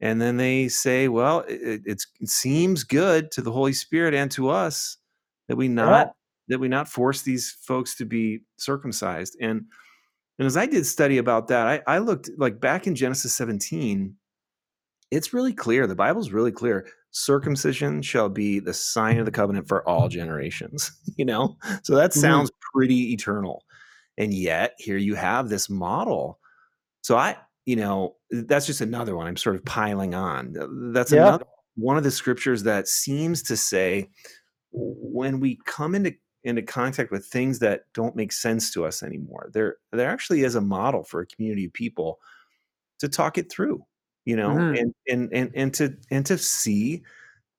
[0.00, 4.48] and then they say well it, it seems good to the holy spirit and to
[4.48, 4.96] us
[5.48, 6.14] that we not
[6.48, 9.64] that we not force these folks to be circumcised and
[10.38, 14.16] and as i did study about that i, I looked like back in genesis 17
[15.12, 15.86] it's really clear.
[15.86, 16.86] The Bible's really clear.
[17.12, 20.90] Circumcision shall be the sign of the covenant for all generations.
[21.16, 22.20] You know, so that mm-hmm.
[22.20, 22.78] sounds mm-hmm.
[22.78, 23.64] pretty eternal.
[24.16, 26.38] And yet, here you have this model.
[27.02, 29.26] So I, you know, that's just another one.
[29.26, 30.54] I'm sort of piling on.
[30.92, 31.28] That's yeah.
[31.28, 31.44] another
[31.74, 34.08] one of the scriptures that seems to say
[34.72, 39.50] when we come into into contact with things that don't make sense to us anymore,
[39.52, 42.18] there there actually is a model for a community of people
[42.98, 43.84] to talk it through
[44.24, 44.76] you know, mm-hmm.
[44.76, 47.02] and, and and and to and to see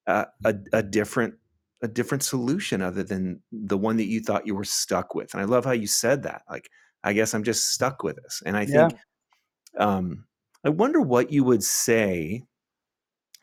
[0.07, 1.35] uh, a a different
[1.81, 5.33] a different solution other than the one that you thought you were stuck with.
[5.33, 6.43] And I love how you said that.
[6.49, 6.69] Like,
[7.03, 8.41] I guess I'm just stuck with this.
[8.45, 9.85] And I think, yeah.
[9.85, 10.23] um,
[10.63, 12.45] I wonder what you would say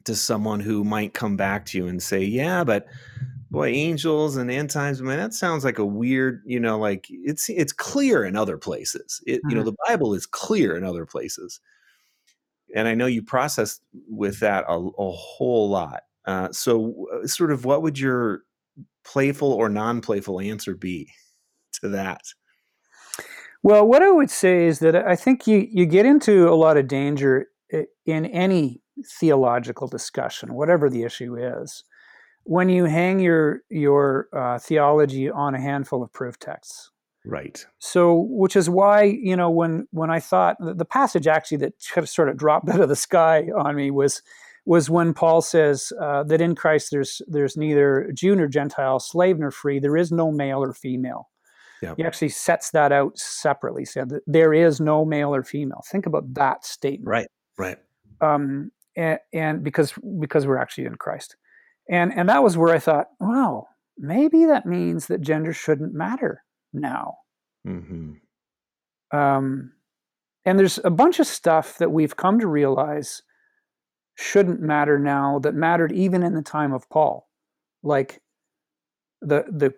[0.04, 2.86] to someone who might come back to you and say, "Yeah, but
[3.50, 7.50] boy, angels and end times, man, that sounds like a weird, you know, like it's
[7.50, 9.22] it's clear in other places.
[9.26, 9.50] It, mm-hmm.
[9.50, 9.70] you know, mm-hmm.
[9.70, 11.60] the Bible is clear in other places."
[12.74, 16.02] And I know you processed with that a, a whole lot.
[16.26, 18.42] Uh, so, uh, sort of, what would your
[19.04, 21.10] playful or non-playful answer be
[21.80, 22.22] to that?
[23.62, 26.76] Well, what I would say is that I think you you get into a lot
[26.76, 27.48] of danger
[28.06, 28.80] in any
[29.18, 31.84] theological discussion, whatever the issue is,
[32.44, 36.90] when you hang your your uh, theology on a handful of proof texts.
[37.24, 37.64] Right.
[37.78, 41.74] So, which is why you know when when I thought the passage actually that
[42.06, 44.22] sort of dropped out of the sky on me was
[44.64, 49.38] was when Paul says uh, that in Christ there's there's neither Jew nor Gentile, slave
[49.38, 51.28] nor free, there is no male or female.
[51.82, 51.96] Yep.
[51.96, 53.84] He actually sets that out separately.
[53.84, 55.82] Said that there is no male or female.
[55.90, 57.08] Think about that statement.
[57.08, 57.28] Right.
[57.58, 57.78] Right.
[58.20, 61.36] Um, and, and because because we're actually in Christ,
[61.88, 63.66] and and that was where I thought, wow,
[63.98, 67.16] maybe that means that gender shouldn't matter now.
[67.66, 68.12] Mm-hmm.
[69.16, 69.72] Um,
[70.44, 73.22] and there's a bunch of stuff that we've come to realize
[74.16, 77.28] shouldn't matter now that mattered even in the time of Paul,
[77.82, 78.20] like
[79.20, 79.74] the the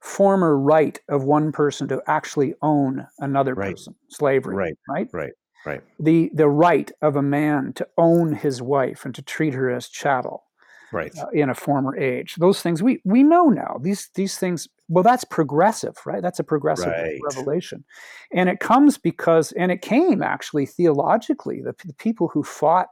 [0.00, 3.72] former right of one person to actually own another right.
[3.72, 5.32] person, slavery, right, right, right,
[5.66, 5.82] right.
[5.98, 9.88] The the right of a man to own his wife and to treat her as
[9.88, 10.44] chattel,
[10.92, 12.36] right, uh, in a former age.
[12.36, 13.78] Those things we we know now.
[13.80, 14.68] These these things.
[14.88, 16.20] Well, that's progressive, right?
[16.20, 17.18] That's a progressive right.
[17.22, 17.84] revelation,
[18.32, 21.62] and it comes because, and it came actually theologically.
[21.62, 22.88] The, the people who fought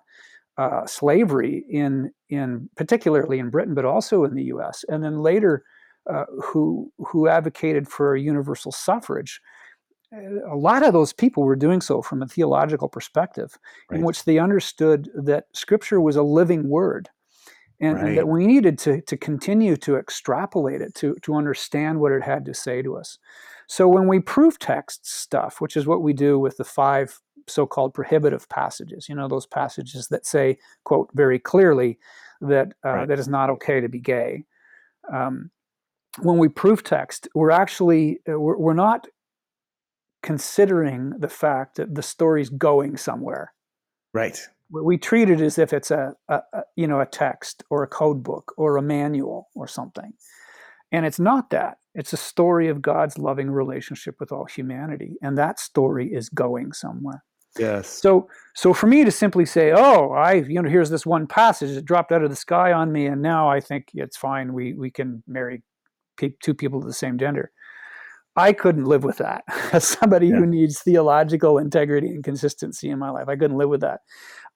[0.58, 4.84] uh, slavery in in particularly in Britain, but also in the U.S.
[4.88, 5.64] and then later
[6.08, 9.40] uh, who who advocated for universal suffrage.
[10.10, 13.58] A lot of those people were doing so from a theological perspective,
[13.90, 13.98] right.
[13.98, 17.10] in which they understood that Scripture was a living word,
[17.80, 18.06] and, right.
[18.06, 22.22] and, that we needed to to continue to extrapolate it to to understand what it
[22.22, 23.18] had to say to us.
[23.68, 27.94] So when we proof text stuff, which is what we do with the five so-called
[27.94, 31.98] prohibitive passages, you know, those passages that say, quote, very clearly
[32.40, 33.08] that uh, right.
[33.08, 34.44] that is not okay to be gay.
[35.12, 35.50] Um,
[36.20, 39.06] when we proof text, we're actually uh, we're, we're not
[40.22, 43.52] considering the fact that the story's going somewhere.
[44.12, 44.38] Right.
[44.70, 47.86] We treat it as if it's a, a, a you know a text or a
[47.86, 50.12] code book or a manual or something,
[50.92, 51.78] and it's not that.
[51.94, 56.72] It's a story of God's loving relationship with all humanity, and that story is going
[56.72, 57.24] somewhere.
[57.58, 57.88] Yes.
[57.88, 61.74] So so for me to simply say, "Oh, I you know here's this one passage
[61.74, 64.52] that dropped out of the sky on me, and now I think it's fine.
[64.52, 65.62] We we can marry
[66.16, 67.50] pe- two people of the same gender."
[68.38, 69.42] I couldn't live with that.
[69.72, 70.36] As somebody yeah.
[70.36, 74.00] who needs theological integrity and consistency in my life, I couldn't live with that.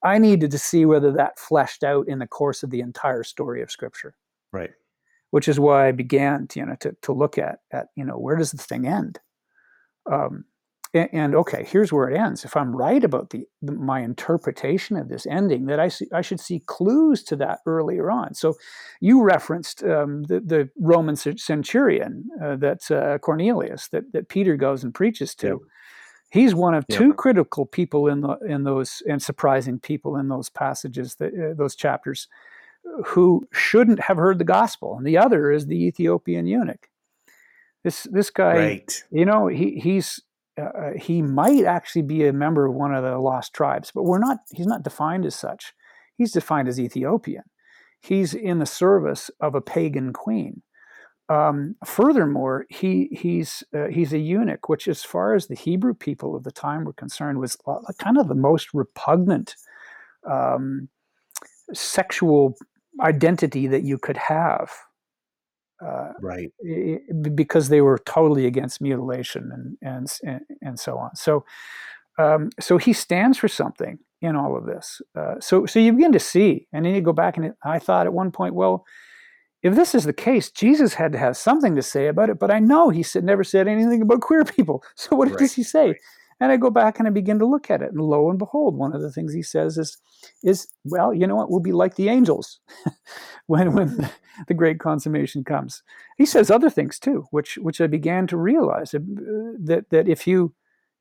[0.03, 3.61] I needed to see whether that fleshed out in the course of the entire story
[3.61, 4.15] of Scripture.
[4.53, 4.71] Right.
[5.31, 8.17] Which is why I began, to, you know, to to look at at you know
[8.17, 9.19] where does the thing end.
[10.09, 10.45] Um,
[10.93, 12.45] and, and, okay, here's where it ends.
[12.45, 16.39] If I'm right about the, my interpretation of this ending, that I see, I should
[16.39, 18.35] see clues to that earlier on.
[18.35, 18.55] So,
[19.01, 24.83] you referenced um, the, the Roman centurion uh, that's uh, Cornelius that that Peter goes
[24.83, 25.65] and preaches to.
[26.29, 30.49] He's one of two critical people in the in those and surprising people in those
[30.49, 32.27] passages, that, uh, those chapters,
[33.05, 36.89] who shouldn't have heard the gospel, and the other is the Ethiopian eunuch.
[37.83, 39.03] This this guy, right.
[39.11, 40.21] you know, he he's
[40.59, 44.03] uh, uh, he might actually be a member of one of the lost tribes, but
[44.03, 44.37] we're not.
[44.51, 45.73] He's not defined as such.
[46.15, 47.43] He's defined as Ethiopian.
[48.01, 50.61] He's in the service of a pagan queen.
[51.29, 56.35] Um, furthermore, he he's uh, he's a eunuch, which, as far as the Hebrew people
[56.35, 57.57] of the time were concerned, was
[57.97, 59.55] kind of the most repugnant
[60.29, 60.89] um,
[61.73, 62.55] sexual
[63.01, 64.69] identity that you could have
[65.85, 66.51] uh, right
[67.35, 71.43] because they were totally against mutilation and and and so on so
[72.19, 76.11] um, so he stands for something in all of this uh, so so you begin
[76.11, 78.85] to see and then you go back and i thought at one point well
[79.61, 82.51] if this is the case jesus had to have something to say about it but
[82.51, 85.37] i know he said never said anything about queer people so what right.
[85.39, 85.97] does he say right.
[86.39, 88.75] And i go back and i begin to look at it and lo and behold
[88.75, 89.97] one of the things he says is
[90.43, 92.59] is well you know what we'll be like the angels
[93.47, 94.09] when when
[94.47, 95.83] the great consummation comes.
[96.17, 98.99] He says other things too, which which I began to realize uh,
[99.59, 100.53] that that if you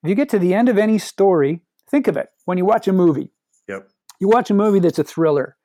[0.03, 2.89] if you get to the end of any story, think of it when you watch
[2.89, 3.31] a movie.
[3.69, 3.89] Yep.
[4.21, 5.57] You watch a movie that's a thriller,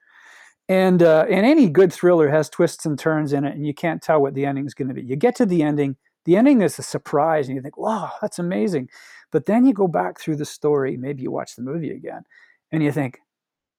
[0.67, 4.01] and uh, and any good thriller has twists and turns in it, and you can't
[4.01, 5.03] tell what the ending is going to be.
[5.03, 8.39] You get to the ending, the ending is a surprise, and you think, "Wow, that's
[8.39, 8.89] amazing,"
[9.37, 10.97] but then you go back through the story.
[10.97, 12.23] Maybe you watch the movie again,
[12.71, 13.19] and you think,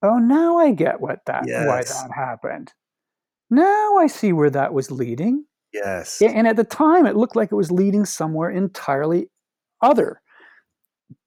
[0.05, 1.67] "Oh, now I get what that yes.
[1.67, 2.73] why that happened."
[3.51, 5.47] Now I see where that was leading.
[5.73, 6.23] Yes.
[6.23, 9.31] And at the time, it looked like it was leading somewhere entirely
[9.83, 10.23] other.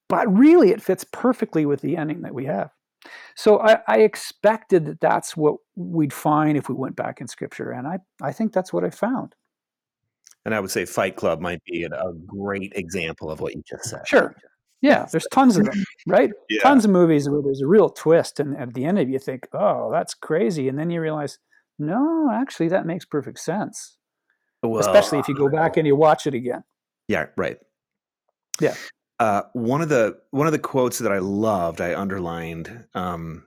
[0.08, 2.72] But really, it fits perfectly with the ending that we have.
[3.36, 7.72] So I, I, expected that that's what we'd find if we went back in scripture.
[7.72, 9.36] And I, I think that's what I found.
[10.46, 13.86] And I would say Fight Club might be a great example of what you just
[13.86, 14.08] said.
[14.08, 14.36] Sure.
[14.82, 16.32] Yeah, there's tons of them, right?
[16.50, 16.62] Yeah.
[16.64, 19.20] Tons of movies where there's a real twist, and at the end of it, you
[19.20, 21.38] think, "Oh, that's crazy," and then you realize,
[21.78, 23.98] no, actually, that makes perfect sense.
[24.64, 26.64] Well, Especially if you go back and you watch it again.
[27.08, 27.58] Yeah, right.
[28.60, 28.76] Yeah.
[29.20, 33.46] Uh, one of the one of the quotes that I loved, I underlined um,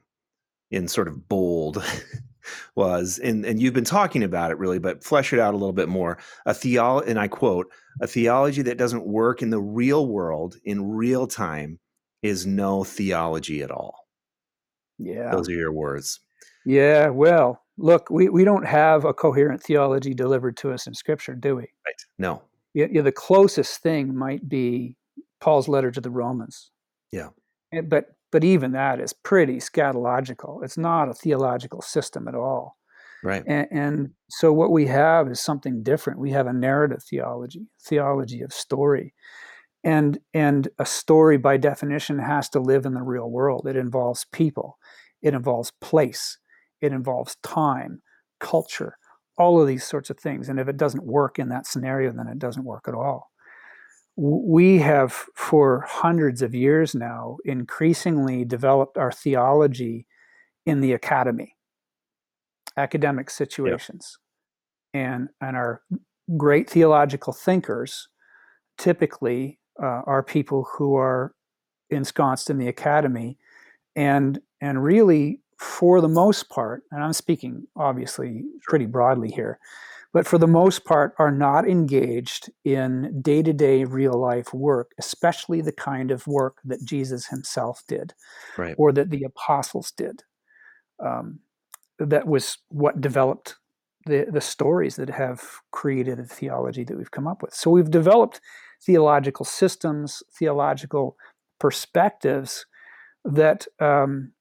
[0.71, 1.83] in sort of bold,
[2.75, 5.73] was, and and you've been talking about it really, but flesh it out a little
[5.73, 6.19] bit more.
[6.47, 10.91] A theology, and I quote, a theology that doesn't work in the real world in
[10.91, 11.79] real time
[12.23, 14.07] is no theology at all.
[14.99, 15.31] Yeah.
[15.31, 16.21] Those are your words.
[16.65, 17.09] Yeah.
[17.11, 21.57] Well, look, we, we don't have a coherent theology delivered to us in Scripture, do
[21.57, 21.63] we?
[21.63, 22.05] Right.
[22.19, 22.43] No.
[22.73, 24.97] Yeah, yeah, the closest thing might be
[25.41, 26.71] Paul's letter to the Romans.
[27.13, 27.29] Yeah.
[27.85, 30.65] But but even that is pretty eschatological.
[30.65, 32.77] It's not a theological system at all.
[33.23, 33.45] Right.
[33.47, 36.19] And, and so what we have is something different.
[36.19, 39.15] We have a narrative theology, theology of story.
[39.85, 43.69] And and a story by definition has to live in the real world.
[43.69, 44.79] It involves people.
[45.23, 46.37] It involves place.
[46.81, 48.03] It involves time,
[48.41, 48.99] culture,
[49.39, 50.49] all of these sorts of things.
[50.49, 53.31] And if it doesn't work in that scenario, then it doesn't work at all.
[54.17, 60.07] We have, for hundreds of years now, increasingly developed our theology
[60.67, 61.57] in the academy,
[62.77, 64.19] academic situations.
[64.93, 65.83] And, and our
[66.37, 68.09] great theological thinkers
[68.79, 71.35] typically uh, are people who are
[71.91, 73.37] ensconced in the academy.
[73.97, 79.59] And and really for the most part, and I'm speaking obviously pretty broadly here,
[80.15, 84.93] but for the most part are not engaged in day to day real life work,
[84.99, 88.15] especially the kind of work that Jesus himself did
[88.57, 88.77] right.
[88.79, 90.23] or that the apostles did.
[91.05, 91.41] Um,
[91.99, 93.57] that was what developed
[94.07, 97.53] the, the stories that have created the theology that we've come up with.
[97.53, 98.41] So we've developed
[98.87, 101.17] theological systems, theological
[101.59, 102.67] perspectives
[103.25, 104.33] that um,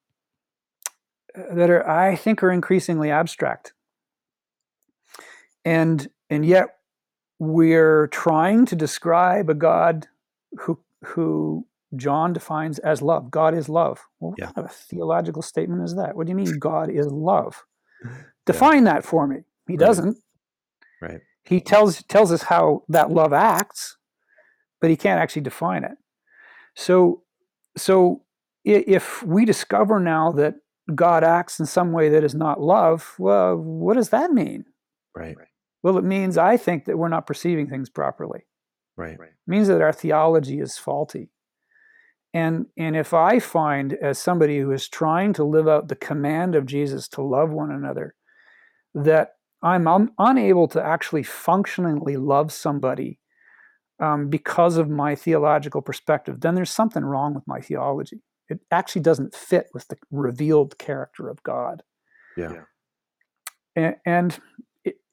[1.35, 3.73] that are I think are increasingly abstract.
[5.65, 6.77] And and yet
[7.39, 10.07] we're trying to describe a God
[10.59, 13.29] who who John defines as love.
[13.29, 14.01] God is love.
[14.19, 14.45] Well, what yeah.
[14.47, 16.15] kind of a theological statement is that?
[16.15, 17.63] What do you mean God is love?
[18.45, 18.93] Define yeah.
[18.93, 19.37] that for me.
[19.67, 19.79] He right.
[19.79, 20.17] doesn't.
[21.01, 21.21] Right.
[21.43, 23.97] He tells tells us how that love acts,
[24.81, 25.97] but he can't actually define it.
[26.75, 27.23] So
[27.77, 28.23] so
[28.65, 30.55] if we discover now that
[30.93, 34.65] God acts in some way that is not love, well, what does that mean?
[35.37, 35.37] Right.
[35.83, 38.45] Well, it means I think that we're not perceiving things properly.
[38.95, 39.19] Right.
[39.19, 41.29] It means that our theology is faulty.
[42.33, 46.55] And and if I find as somebody who is trying to live out the command
[46.55, 48.15] of Jesus to love one another,
[48.95, 53.19] that I'm un- unable to actually functionally love somebody
[53.99, 59.01] um, because of my theological perspective, then there's something wrong with my theology it actually
[59.01, 61.83] doesn't fit with the revealed character of God.
[62.37, 62.63] Yeah.
[63.75, 64.39] And, and it,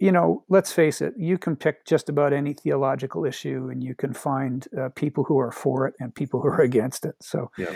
[0.00, 3.94] you know, let's face it, you can pick just about any theological issue and you
[3.94, 7.14] can find uh, people who are for it and people who are against it.
[7.20, 7.74] So, yeah.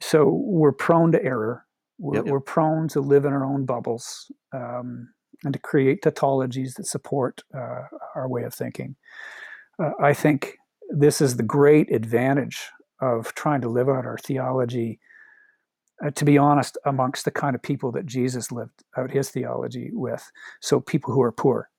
[0.00, 1.64] so we're prone to error.
[1.98, 2.24] We're, Yep.
[2.26, 5.08] we're prone to live in our own bubbles um,
[5.44, 7.82] and to create tautologies that support uh,
[8.14, 8.96] our way of thinking.
[9.82, 10.58] Uh, I think
[10.90, 12.68] this is the great advantage
[13.00, 15.00] of trying to live out our theology,
[16.04, 19.90] uh, to be honest, amongst the kind of people that Jesus lived out his theology
[19.92, 20.30] with.
[20.60, 21.70] So people who are poor,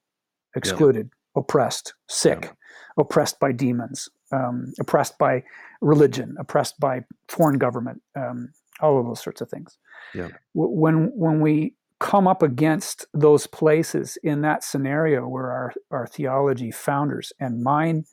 [0.55, 2.51] excluded, oppressed, sick, Yeah.
[2.97, 5.43] oppressed by demons, um, oppressed by
[5.81, 8.49] religion, oppressed by foreign government, um,
[8.81, 9.77] all of those sorts of things.
[10.13, 10.29] Yeah.
[10.53, 16.71] When when we come up against those places in that scenario where our, our theology
[16.71, 18.05] founders and mine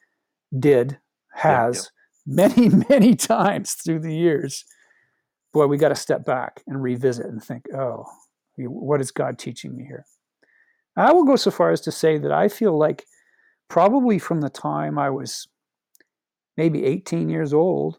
[0.56, 0.98] did
[1.34, 1.90] Yeah, has
[2.26, 4.64] many many times through the years
[5.52, 8.04] boy we got to step back and revisit and think oh
[8.56, 10.04] what is god teaching me here?
[10.96, 13.06] I will go so far as to say that i feel like
[13.68, 15.48] probably from the time i was
[16.56, 17.98] maybe 18 years old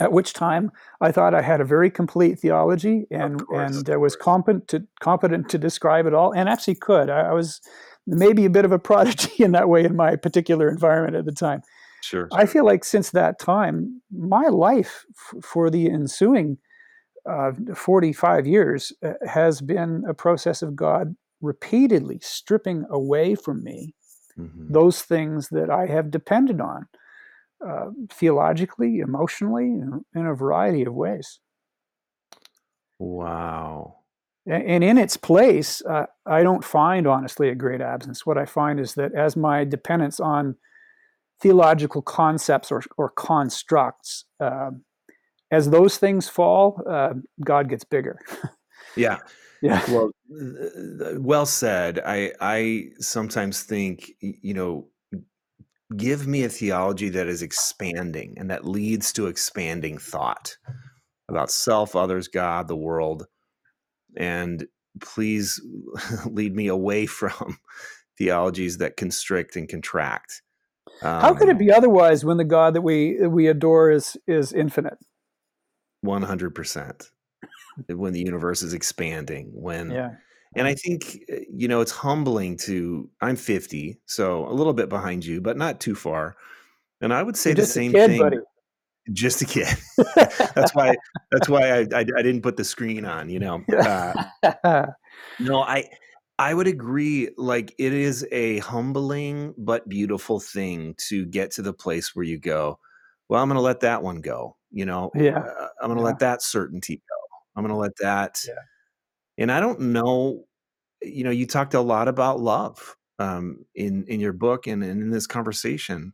[0.00, 0.70] at which time
[1.02, 4.86] i thought i had a very complete theology and course, and uh, was competent to
[5.00, 7.10] competent to describe it all and actually could.
[7.10, 7.60] I, I was
[8.06, 11.32] maybe a bit of a prodigy in that way in my particular environment at the
[11.32, 11.62] time
[12.02, 12.28] Sure.
[12.32, 16.58] I feel like since that time, my life f- for the ensuing
[17.28, 23.94] uh, 45 years uh, has been a process of God repeatedly stripping away from me
[24.38, 24.72] Mhm.
[24.72, 26.88] those things that I have depended on
[27.66, 31.38] uh, theologically, emotionally, in, in a variety of ways.
[32.98, 34.04] Wow.
[34.48, 38.26] A- And in its place, uh, I don't find, honestly, a great absence.
[38.26, 40.56] What I find is that as my dependence on
[41.42, 44.84] theological concepts or, or constructs, um
[45.50, 47.12] as those things fall, uh,
[47.44, 48.18] God gets bigger.
[48.96, 49.18] Yeah.
[49.62, 49.82] Yeah.
[49.90, 50.10] Well,
[51.18, 52.00] well said.
[52.04, 54.88] I I sometimes think you know
[55.96, 60.56] give me a theology that is expanding and that leads to expanding thought
[61.28, 63.26] about self, others, God, the world.
[64.16, 64.66] And
[65.00, 65.60] please
[66.26, 67.58] lead me away from
[68.18, 70.42] theologies that constrict and contract.
[71.02, 74.16] Um, How could it um, be otherwise when the God that we we adore is
[74.26, 74.98] is infinite?
[76.00, 77.10] One hundred percent.
[77.88, 80.10] When the universe is expanding, when yeah.
[80.54, 84.88] And I think, eh, you know, it's humbling to, I'm 50, so a little bit
[84.88, 86.36] behind you, but not too far.
[87.00, 88.20] And I would say the same kid, thing.
[88.20, 88.38] Buddy.
[89.12, 89.66] Just a kid.
[90.54, 90.94] that's why.
[91.32, 93.28] That's why I, I, I didn't put the screen on.
[93.28, 93.64] You know.
[93.68, 94.12] Uh,
[95.40, 95.88] no, I
[96.42, 97.30] I would agree.
[97.36, 102.38] Like it is a humbling but beautiful thing to get to the place where you
[102.38, 102.78] go.
[103.28, 104.56] Well, I'm going to let that one go.
[104.70, 105.10] You know.
[105.14, 105.38] Yeah.
[105.38, 106.06] Uh, I'm going to yeah.
[106.06, 107.36] let that certainty go.
[107.56, 108.38] I'm going to let that.
[108.46, 108.54] Yeah
[109.38, 110.44] and I don't know,
[111.00, 115.02] you know, you talked a lot about love um, in in your book and, and
[115.02, 116.12] in this conversation.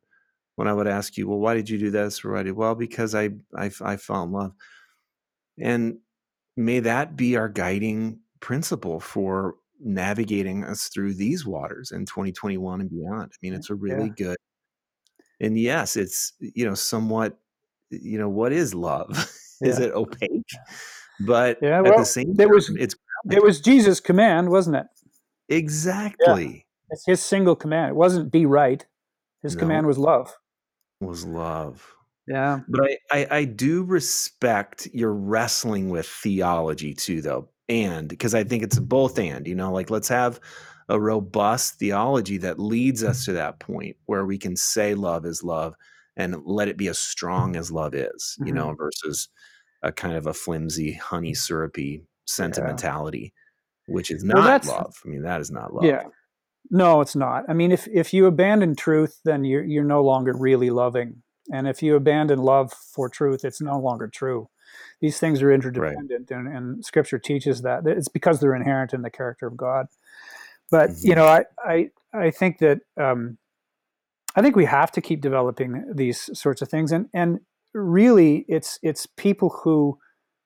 [0.57, 2.25] When I would ask you, well, why did you do this?
[2.25, 4.53] Or why did well because I I, I fell in love,
[5.61, 5.99] and
[6.57, 12.91] may that be our guiding principle for navigating us through these waters in 2021 and
[12.91, 13.33] beyond.
[13.33, 14.25] I mean, it's a really yeah.
[14.25, 14.37] good,
[15.41, 17.39] and yes, it's you know somewhat,
[17.91, 19.11] you know, what is love?
[19.61, 20.51] is it opaque?
[21.21, 22.95] But yeah, well, at the same time, was, it's
[23.31, 24.87] it was Jesus' command, wasn't it?
[25.49, 26.47] Exactly.
[26.47, 26.63] Yeah.
[26.91, 27.91] It's his single command.
[27.91, 28.85] It wasn't be right.
[29.43, 30.35] His no, command was love.
[31.01, 31.95] Was love.
[32.27, 32.61] Yeah.
[32.69, 37.49] But I, I, I do respect your wrestling with theology too, though.
[37.69, 40.41] And because I think it's both and, you know, like let's have
[40.89, 45.45] a robust theology that leads us to that point where we can say love is
[45.45, 45.75] love
[46.17, 48.55] and let it be as strong as love is, you mm-hmm.
[48.55, 49.29] know, versus
[49.83, 53.33] a kind of a flimsy, honey syrupy sentimentality,
[53.87, 53.95] yeah.
[53.95, 54.97] which is not well, love.
[55.05, 55.85] I mean, that is not love.
[55.85, 56.05] Yeah.
[56.71, 57.45] No, it's not.
[57.49, 61.23] I mean, if if you abandon truth, then you're you're no longer really loving.
[61.53, 64.49] And if you abandon love for truth, it's no longer true.
[65.01, 66.39] These things are interdependent, right.
[66.39, 69.87] and, and Scripture teaches that it's because they're inherent in the character of God.
[70.71, 71.09] But mm-hmm.
[71.09, 73.39] you know, I I I think that um,
[74.35, 77.41] I think we have to keep developing these sorts of things, and and
[77.75, 79.99] really, it's it's people who,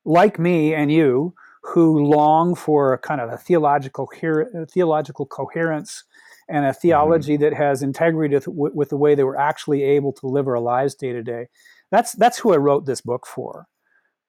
[0.05, 4.09] like me and you, who long for a kind of a theological
[4.71, 6.05] theological coherence
[6.49, 6.79] and a mm-hmm.
[6.81, 7.45] theology mm-hmm.
[7.45, 10.95] that has integrity with, with, the way they were actually able to live our lives
[10.95, 11.49] day to day.
[11.91, 13.67] That's that's who I wrote this book for.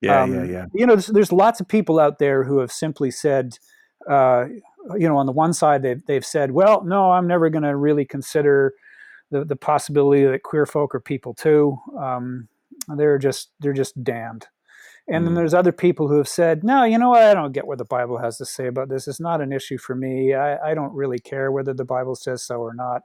[0.00, 0.66] Yeah, um, yeah, yeah.
[0.74, 3.58] You know, there's, there's, lots of people out there who have simply said,
[4.08, 4.46] uh,
[4.96, 7.76] you know, on the one side they've they've said, well, no, I'm never going to
[7.76, 8.74] really consider
[9.30, 11.78] the the possibility that queer folk are people too.
[11.98, 12.48] Um,
[12.96, 14.46] they're just they're just damned.
[15.06, 15.26] And mm.
[15.26, 17.22] then there's other people who have said, no, you know what?
[17.22, 19.06] I don't get what the Bible has to say about this.
[19.06, 20.34] It's not an issue for me.
[20.34, 23.02] I, I don't really care whether the Bible says so or not.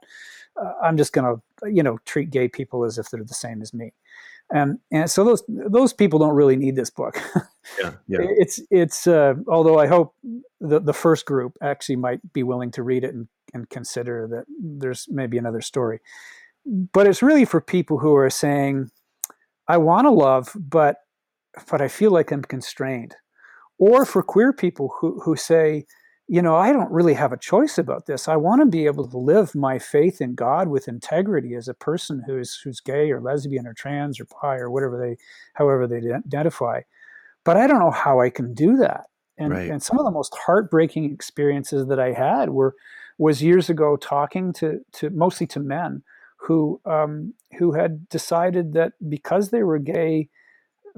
[0.60, 3.60] Uh, I'm just going to, you know, treat gay people as if they're the same
[3.60, 3.92] as me.
[4.52, 7.20] And, and so those those people don't really need this book.
[7.80, 8.18] yeah, yeah.
[8.20, 10.14] It's it's uh, although I hope
[10.60, 14.44] the the first group actually might be willing to read it and, and consider that
[14.60, 16.00] there's maybe another story.
[16.66, 18.90] But it's really for people who are saying,
[19.68, 20.96] I want to love, but
[21.70, 23.14] but I feel like I'm constrained.
[23.78, 25.86] Or for queer people who, who say,
[26.32, 28.28] you know, I don't really have a choice about this.
[28.28, 31.74] I want to be able to live my faith in God with integrity as a
[31.74, 35.16] person who's who's gay or lesbian or trans or bi or whatever they,
[35.54, 36.82] however they identify.
[37.42, 39.06] But I don't know how I can do that.
[39.38, 39.70] And, right.
[39.72, 42.76] and some of the most heartbreaking experiences that I had were
[43.18, 46.04] was years ago talking to to mostly to men
[46.36, 50.28] who um, who had decided that because they were gay,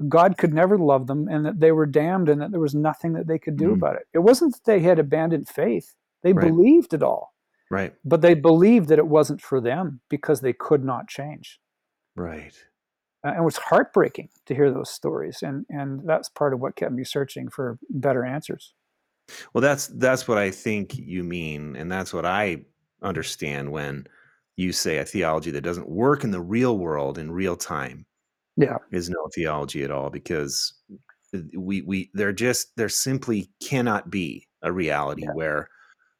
[0.08, 3.12] God could never love them and that they were damned and that there was nothing
[3.14, 3.74] that they could do mm.
[3.74, 4.06] about it.
[4.12, 6.46] It wasn't that they had abandoned faith, they right.
[6.46, 7.32] believed it all.
[7.70, 7.94] Right.
[8.04, 11.58] But they believed that it wasn't for them because they could not change.
[12.14, 12.52] Right.
[13.24, 15.38] Uh, and it was heartbreaking to hear those stories.
[15.42, 18.74] And, and that's part of what kept me searching for better answers.
[19.54, 22.64] Well, that's that's what I think you mean, and that's what I
[23.02, 24.06] understand when
[24.56, 28.04] you say a theology that doesn't work in the real world in real time
[28.56, 28.76] yeah.
[28.90, 30.74] is no theology at all because
[31.56, 35.32] we we there just there simply cannot be a reality yeah.
[35.34, 35.68] where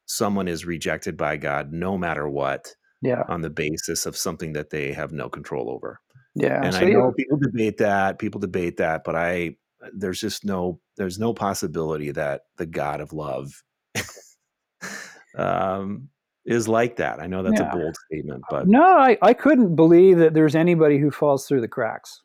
[0.05, 3.23] someone is rejected by God no matter what yeah.
[3.29, 5.99] on the basis of something that they have no control over.
[6.35, 9.55] Yeah and so I know people debate that people debate that but I
[9.93, 13.63] there's just no there's no possibility that the God of love
[15.37, 16.09] um
[16.45, 17.19] is like that.
[17.19, 17.71] I know that's yeah.
[17.71, 21.61] a bold statement, but no, I, I couldn't believe that there's anybody who falls through
[21.61, 22.21] the cracks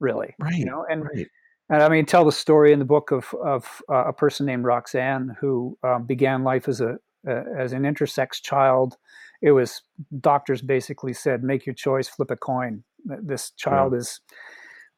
[0.00, 0.34] really.
[0.38, 0.54] Right.
[0.54, 1.28] You know, and right.
[1.68, 4.64] and I mean, tell the story in the book of of uh, a person named
[4.64, 6.96] Roxanne who um, began life as a
[7.28, 8.96] uh, as an intersex child,
[9.42, 9.82] it was
[10.20, 12.82] doctors basically said, make your choice, flip a coin.
[13.04, 13.98] This child yeah.
[13.98, 14.20] is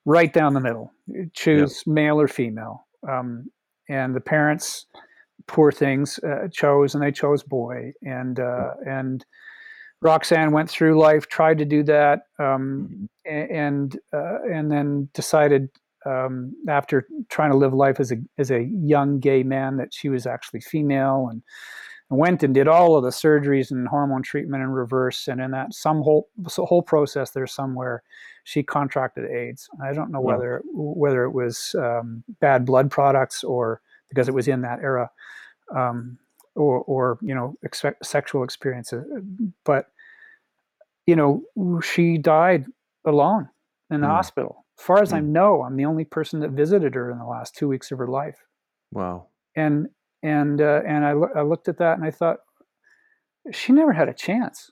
[0.04, 0.92] right down the middle.
[1.34, 1.92] Choose yeah.
[1.92, 2.86] male or female.
[3.08, 3.50] Um,
[3.88, 4.86] and the parents,
[5.46, 7.92] poor things, uh, chose, and they chose boy.
[8.02, 9.24] And uh, and
[10.00, 13.54] Roxanne went through life, tried to do that, um, mm-hmm.
[13.54, 15.68] and uh, and then decided
[16.04, 20.08] um, after trying to live life as a as a young gay man that she
[20.08, 21.42] was actually female and
[22.10, 25.72] went and did all of the surgeries and hormone treatment in reverse and in that
[25.72, 28.02] some whole whole process there somewhere
[28.44, 29.68] she contracted AIDS.
[29.82, 33.80] I don't know whether whether it was um, bad blood products or
[34.12, 35.10] because it was in that era,
[35.74, 36.18] um,
[36.54, 39.04] or or you know ex- sexual experiences.
[39.64, 39.86] But
[41.06, 41.42] you know
[41.82, 42.66] she died
[43.06, 43.48] alone
[43.90, 44.10] in the mm.
[44.10, 44.64] hospital.
[44.78, 45.16] As far as mm.
[45.16, 47.98] I know, I'm the only person that visited her in the last two weeks of
[47.98, 48.38] her life.
[48.90, 49.28] Wow.
[49.54, 49.88] And
[50.22, 52.38] and uh, and I, lo- I looked at that and I thought
[53.50, 54.70] she never had a chance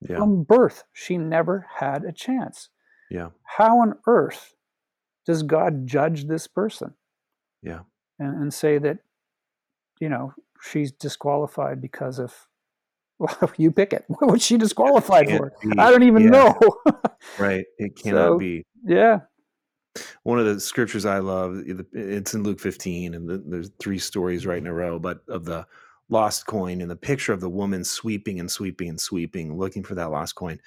[0.00, 0.16] yeah.
[0.16, 2.68] from birth she never had a chance
[3.10, 4.54] yeah how on earth
[5.26, 6.94] does god judge this person
[7.62, 7.80] yeah
[8.18, 8.98] and, and say that
[10.00, 12.34] you know she's disqualified because of
[13.18, 14.04] well, you pick it.
[14.08, 15.52] What was she disqualified for?
[15.62, 15.78] Be.
[15.78, 16.30] I don't even yeah.
[16.30, 16.54] know.
[17.38, 17.64] right.
[17.78, 18.66] It cannot so, be.
[18.84, 19.20] Yeah
[20.22, 21.62] one of the scriptures I love,
[21.92, 25.66] it's in Luke 15, and there's three stories right in a row, but of the
[26.08, 29.94] lost coin and the picture of the woman sweeping and sweeping and sweeping, looking for
[29.94, 30.60] that lost coin.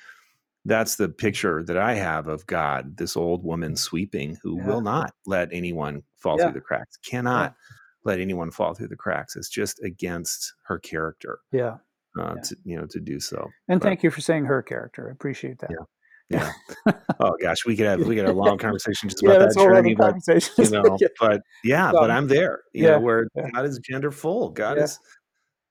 [0.69, 4.67] That's the picture that I have of God, this old woman sweeping who yeah.
[4.67, 6.45] will not let anyone fall yeah.
[6.45, 7.75] through the cracks, cannot yeah.
[8.05, 9.35] let anyone fall through the cracks.
[9.35, 11.39] It's just against her character.
[11.51, 11.77] Yeah.
[12.19, 13.49] Uh, to you know to do so.
[13.67, 15.09] And but, thank you for saying her character.
[15.09, 15.69] I appreciate that.
[15.71, 16.51] Yeah.
[17.21, 19.55] Oh gosh, we could have we could have a long conversation just about yeah, that
[19.55, 20.15] journey, but
[20.57, 21.07] you know, yeah.
[21.19, 22.61] but yeah, but I'm there.
[22.71, 24.49] You yeah, know, where God is gender full.
[24.49, 24.97] God is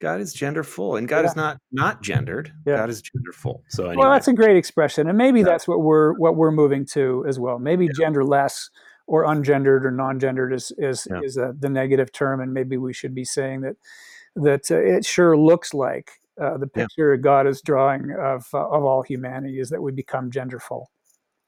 [0.01, 2.53] God is genderful, and God is not not gendered.
[2.65, 3.63] God is genderful.
[3.69, 3.97] So anyway.
[3.97, 7.39] well, that's a great expression, and maybe that's what we're what we're moving to as
[7.39, 7.59] well.
[7.59, 8.71] Maybe genderless
[9.07, 13.15] or ungendered or non-gendered is is is a, the negative term, and maybe we should
[13.15, 13.77] be saying that
[14.37, 17.21] that uh, it sure looks like uh, the picture yeah.
[17.21, 20.85] God is drawing of uh, of all humanity is that we become genderful.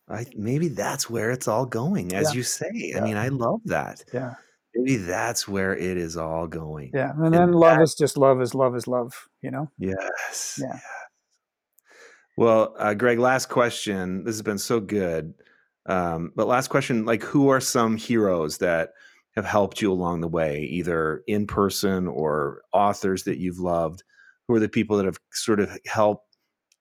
[0.09, 2.36] I, maybe that's where it's all going, as yeah.
[2.36, 2.70] you say.
[2.72, 2.98] Yeah.
[2.98, 4.03] I mean, I love that.
[4.12, 4.34] Yeah.
[4.75, 6.91] Maybe that's where it is all going.
[6.95, 7.11] Yeah.
[7.11, 9.71] And, and then love is just love is love is love, you know?
[9.79, 10.61] Yes.
[10.62, 10.79] Yeah.
[12.37, 14.25] Well, uh, Greg, last question.
[14.25, 15.35] This has been so good.
[15.87, 18.91] Um, but last question like, who are some heroes that
[19.35, 24.03] have helped you along the way, either in person or authors that you've loved?
[24.51, 26.37] who are the people that have sort of helped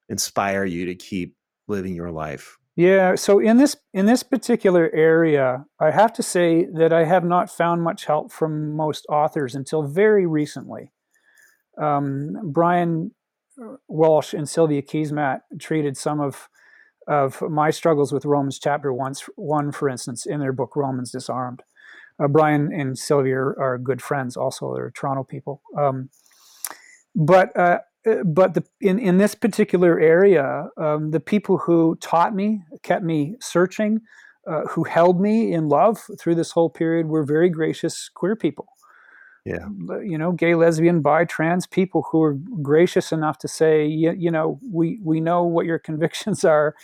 [0.08, 1.36] inspire you to keep
[1.68, 2.58] living your life?
[2.76, 7.24] Yeah, so in this in this particular area, I have to say that I have
[7.24, 10.92] not found much help from most authors until very recently.
[11.76, 13.12] Um, Brian
[13.60, 16.48] uh, Walsh and Sylvia Keesmaat treated some of
[17.06, 21.62] of my struggles with Romans chapter one, one for instance, in their book Romans Disarmed.
[22.22, 25.62] Uh, Brian and Sylvia are, good friends, also they're Toronto people.
[25.76, 26.10] Um,
[27.16, 32.62] but uh, but the, in in this particular area, um, the people who taught me,
[32.82, 34.00] kept me searching,
[34.46, 38.66] uh, who held me in love through this whole period, were very gracious queer people.
[39.44, 39.66] Yeah,
[40.02, 44.30] you know, gay, lesbian, bi, trans people who were gracious enough to say, you, you
[44.30, 46.74] know, we we know what your convictions are,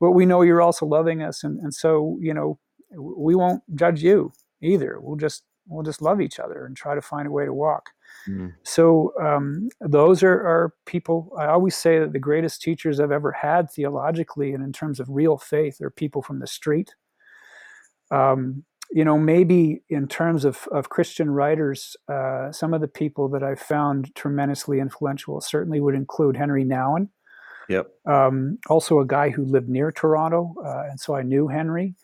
[0.00, 2.58] but we know you're also loving us, and and so you know,
[2.90, 4.98] we won't judge you either.
[5.00, 7.90] We'll just we'll just love each other and try to find a way to walk.
[8.28, 8.54] Mm.
[8.62, 11.32] So um, those are, are people.
[11.38, 15.08] I always say that the greatest teachers I've ever had theologically and in terms of
[15.08, 16.94] real faith are people from the street.
[18.10, 23.28] Um, you know, maybe in terms of, of Christian writers, uh, some of the people
[23.30, 27.08] that I've found tremendously influential certainly would include Henri Nouwen.
[27.68, 27.88] Yep.
[28.06, 31.96] Um, also, a guy who lived near Toronto, uh, and so I knew Henri.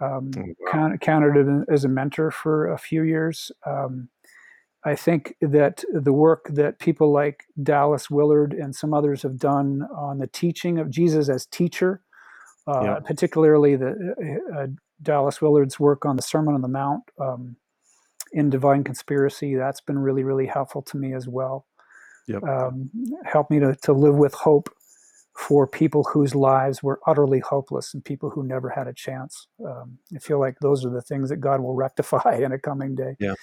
[0.00, 0.42] Um, oh,
[0.72, 0.96] wow.
[1.00, 3.52] counted as a mentor for a few years.
[3.66, 4.08] Um,
[4.84, 9.82] I think that the work that people like Dallas Willard and some others have done
[9.96, 12.02] on the teaching of Jesus as teacher,
[12.66, 12.98] uh, yeah.
[12.98, 14.66] particularly the uh, uh,
[15.02, 17.56] Dallas Willard's work on the Sermon on the Mount um,
[18.32, 21.66] in Divine Conspiracy, that's been really, really helpful to me as well.
[22.28, 22.42] Yep.
[22.42, 22.90] Um,
[23.24, 24.68] helped me to, to live with hope
[25.36, 29.48] for people whose lives were utterly hopeless and people who never had a chance.
[29.66, 32.94] Um, I feel like those are the things that God will rectify in a coming
[32.94, 33.16] day.
[33.18, 33.34] Yeah.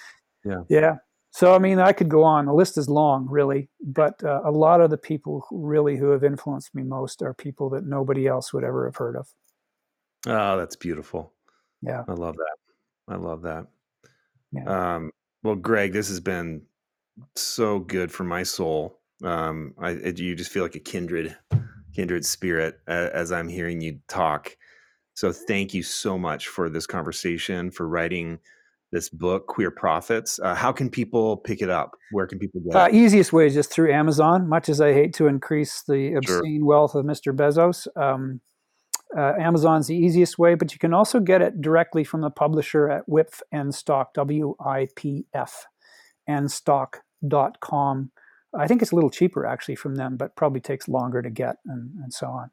[0.44, 0.62] Yeah.
[0.68, 0.96] Yeah.
[1.34, 2.44] So, I mean, I could go on.
[2.44, 6.10] The list is long, really, but uh, a lot of the people who really who
[6.10, 9.28] have influenced me most are people that nobody else would ever have heard of.
[10.26, 11.32] Oh, that's beautiful.
[11.80, 12.04] Yeah.
[12.06, 12.56] I love that.
[13.08, 13.66] I love that.
[14.52, 14.94] Yeah.
[14.94, 15.10] Um,
[15.42, 16.62] well, Greg, this has been
[17.34, 19.00] so good for my soul.
[19.24, 21.34] Um, I, you just feel like a kindred,
[21.94, 24.54] kindred spirit uh, as I'm hearing you talk.
[25.14, 28.38] So thank you so much for this conversation, for writing
[28.92, 30.38] this book, Queer Prophets.
[30.38, 31.96] Uh, how can people pick it up?
[32.10, 32.78] Where can people go?
[32.78, 34.48] Uh, easiest way is just through Amazon.
[34.48, 36.66] Much as I hate to increase the obscene sure.
[36.66, 37.34] wealth of Mr.
[37.34, 38.40] Bezos, um,
[39.16, 42.88] uh, Amazon's the easiest way, but you can also get it directly from the publisher
[42.88, 45.66] at Wipf and Stock, W I P F,
[46.26, 48.10] and stock.com.
[48.54, 51.56] I think it's a little cheaper actually from them, but probably takes longer to get
[51.66, 52.50] and, and so on.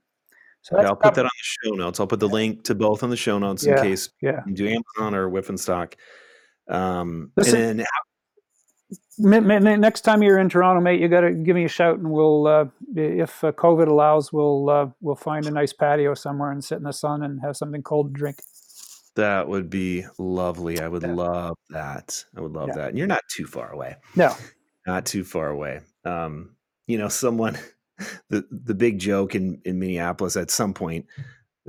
[0.61, 1.99] So yeah, I'll put that on the show notes.
[1.99, 4.41] I'll put the link to both on the show notes yeah, in case yeah.
[4.45, 5.95] you do Amazon or Wipf and Stock.
[6.69, 7.83] Um, Listen,
[9.19, 11.99] and then next time you're in Toronto, mate, you got to give me a shout,
[11.99, 12.65] and we'll, uh,
[12.95, 16.83] if uh, COVID allows, we'll uh, we'll find a nice patio somewhere and sit in
[16.83, 18.39] the sun and have something cold to drink.
[19.15, 20.79] That would be lovely.
[20.79, 21.13] I would yeah.
[21.13, 22.23] love that.
[22.37, 22.75] I would love yeah.
[22.75, 22.89] that.
[22.89, 23.97] And you're not too far away.
[24.15, 24.33] No,
[24.87, 25.81] not too far away.
[26.05, 26.55] Um,
[26.87, 27.57] you know, someone
[28.29, 31.05] the the big joke in in Minneapolis at some point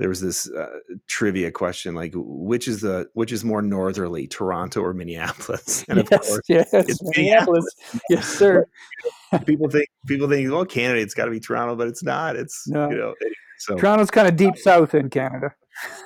[0.01, 4.81] there was this uh, trivia question like which is the which is more northerly toronto
[4.81, 5.85] or minneapolis?
[5.89, 7.65] And of yes, course yes, it's minneapolis.
[7.93, 8.01] minneapolis.
[8.09, 8.65] Yes sir.
[9.45, 12.35] People think people think well canada it's got to be toronto but it's not.
[12.35, 12.89] It's no.
[12.89, 13.13] you know
[13.59, 15.53] so toronto's kind of deep south in canada.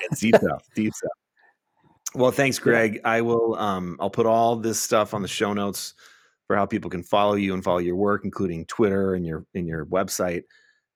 [0.02, 2.16] It's deep south deep south.
[2.16, 3.00] Well thanks greg.
[3.06, 5.94] I will um i'll put all this stuff on the show notes
[6.48, 9.66] for how people can follow you and follow your work including twitter and your in
[9.66, 10.44] your website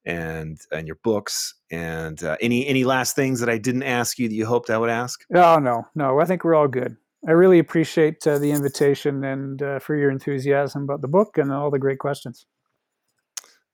[0.06, 4.28] and and your books and uh, any any last things that I didn't ask you
[4.28, 5.24] that you hoped I would ask?
[5.34, 6.20] Oh no, no.
[6.20, 6.98] I think we're all good.
[7.28, 11.52] I really appreciate uh, the invitation and uh, for your enthusiasm about the book and
[11.52, 12.46] all the great questions.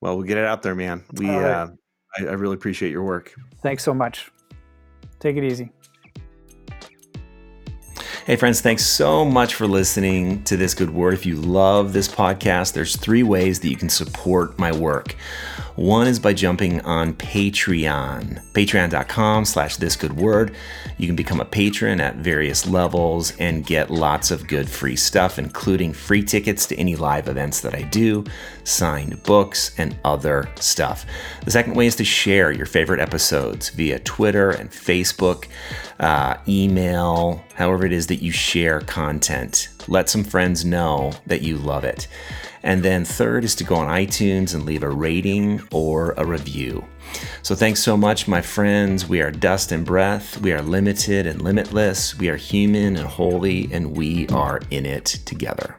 [0.01, 1.03] Well, we'll get it out there, man.
[1.13, 1.43] We right.
[1.43, 1.67] Uh,
[2.17, 3.33] I, I really appreciate your work.
[3.61, 4.31] Thanks so much.
[5.19, 5.71] Take it easy.
[8.25, 11.13] Hey, friends, thanks so much for listening to This Good Word.
[11.13, 15.15] If you love this podcast, there's three ways that you can support my work.
[15.75, 20.55] One is by jumping on Patreon, patreon.com slash this good word.
[20.97, 25.37] You can become a patron at various levels and get lots of good free stuff,
[25.37, 28.23] including free tickets to any live events that I do,
[28.63, 31.05] signed books, and other stuff.
[31.43, 35.47] The second way is to share your favorite episodes via Twitter and Facebook,
[35.99, 39.67] uh, email, however it is that you share content.
[39.87, 42.07] Let some friends know that you love it.
[42.63, 46.85] And then third is to go on iTunes and leave a rating or a review.
[47.43, 49.07] So thanks so much, my friends.
[49.07, 50.41] We are dust and breath.
[50.41, 52.17] We are limited and limitless.
[52.17, 55.77] We are human and holy, and we are in it together.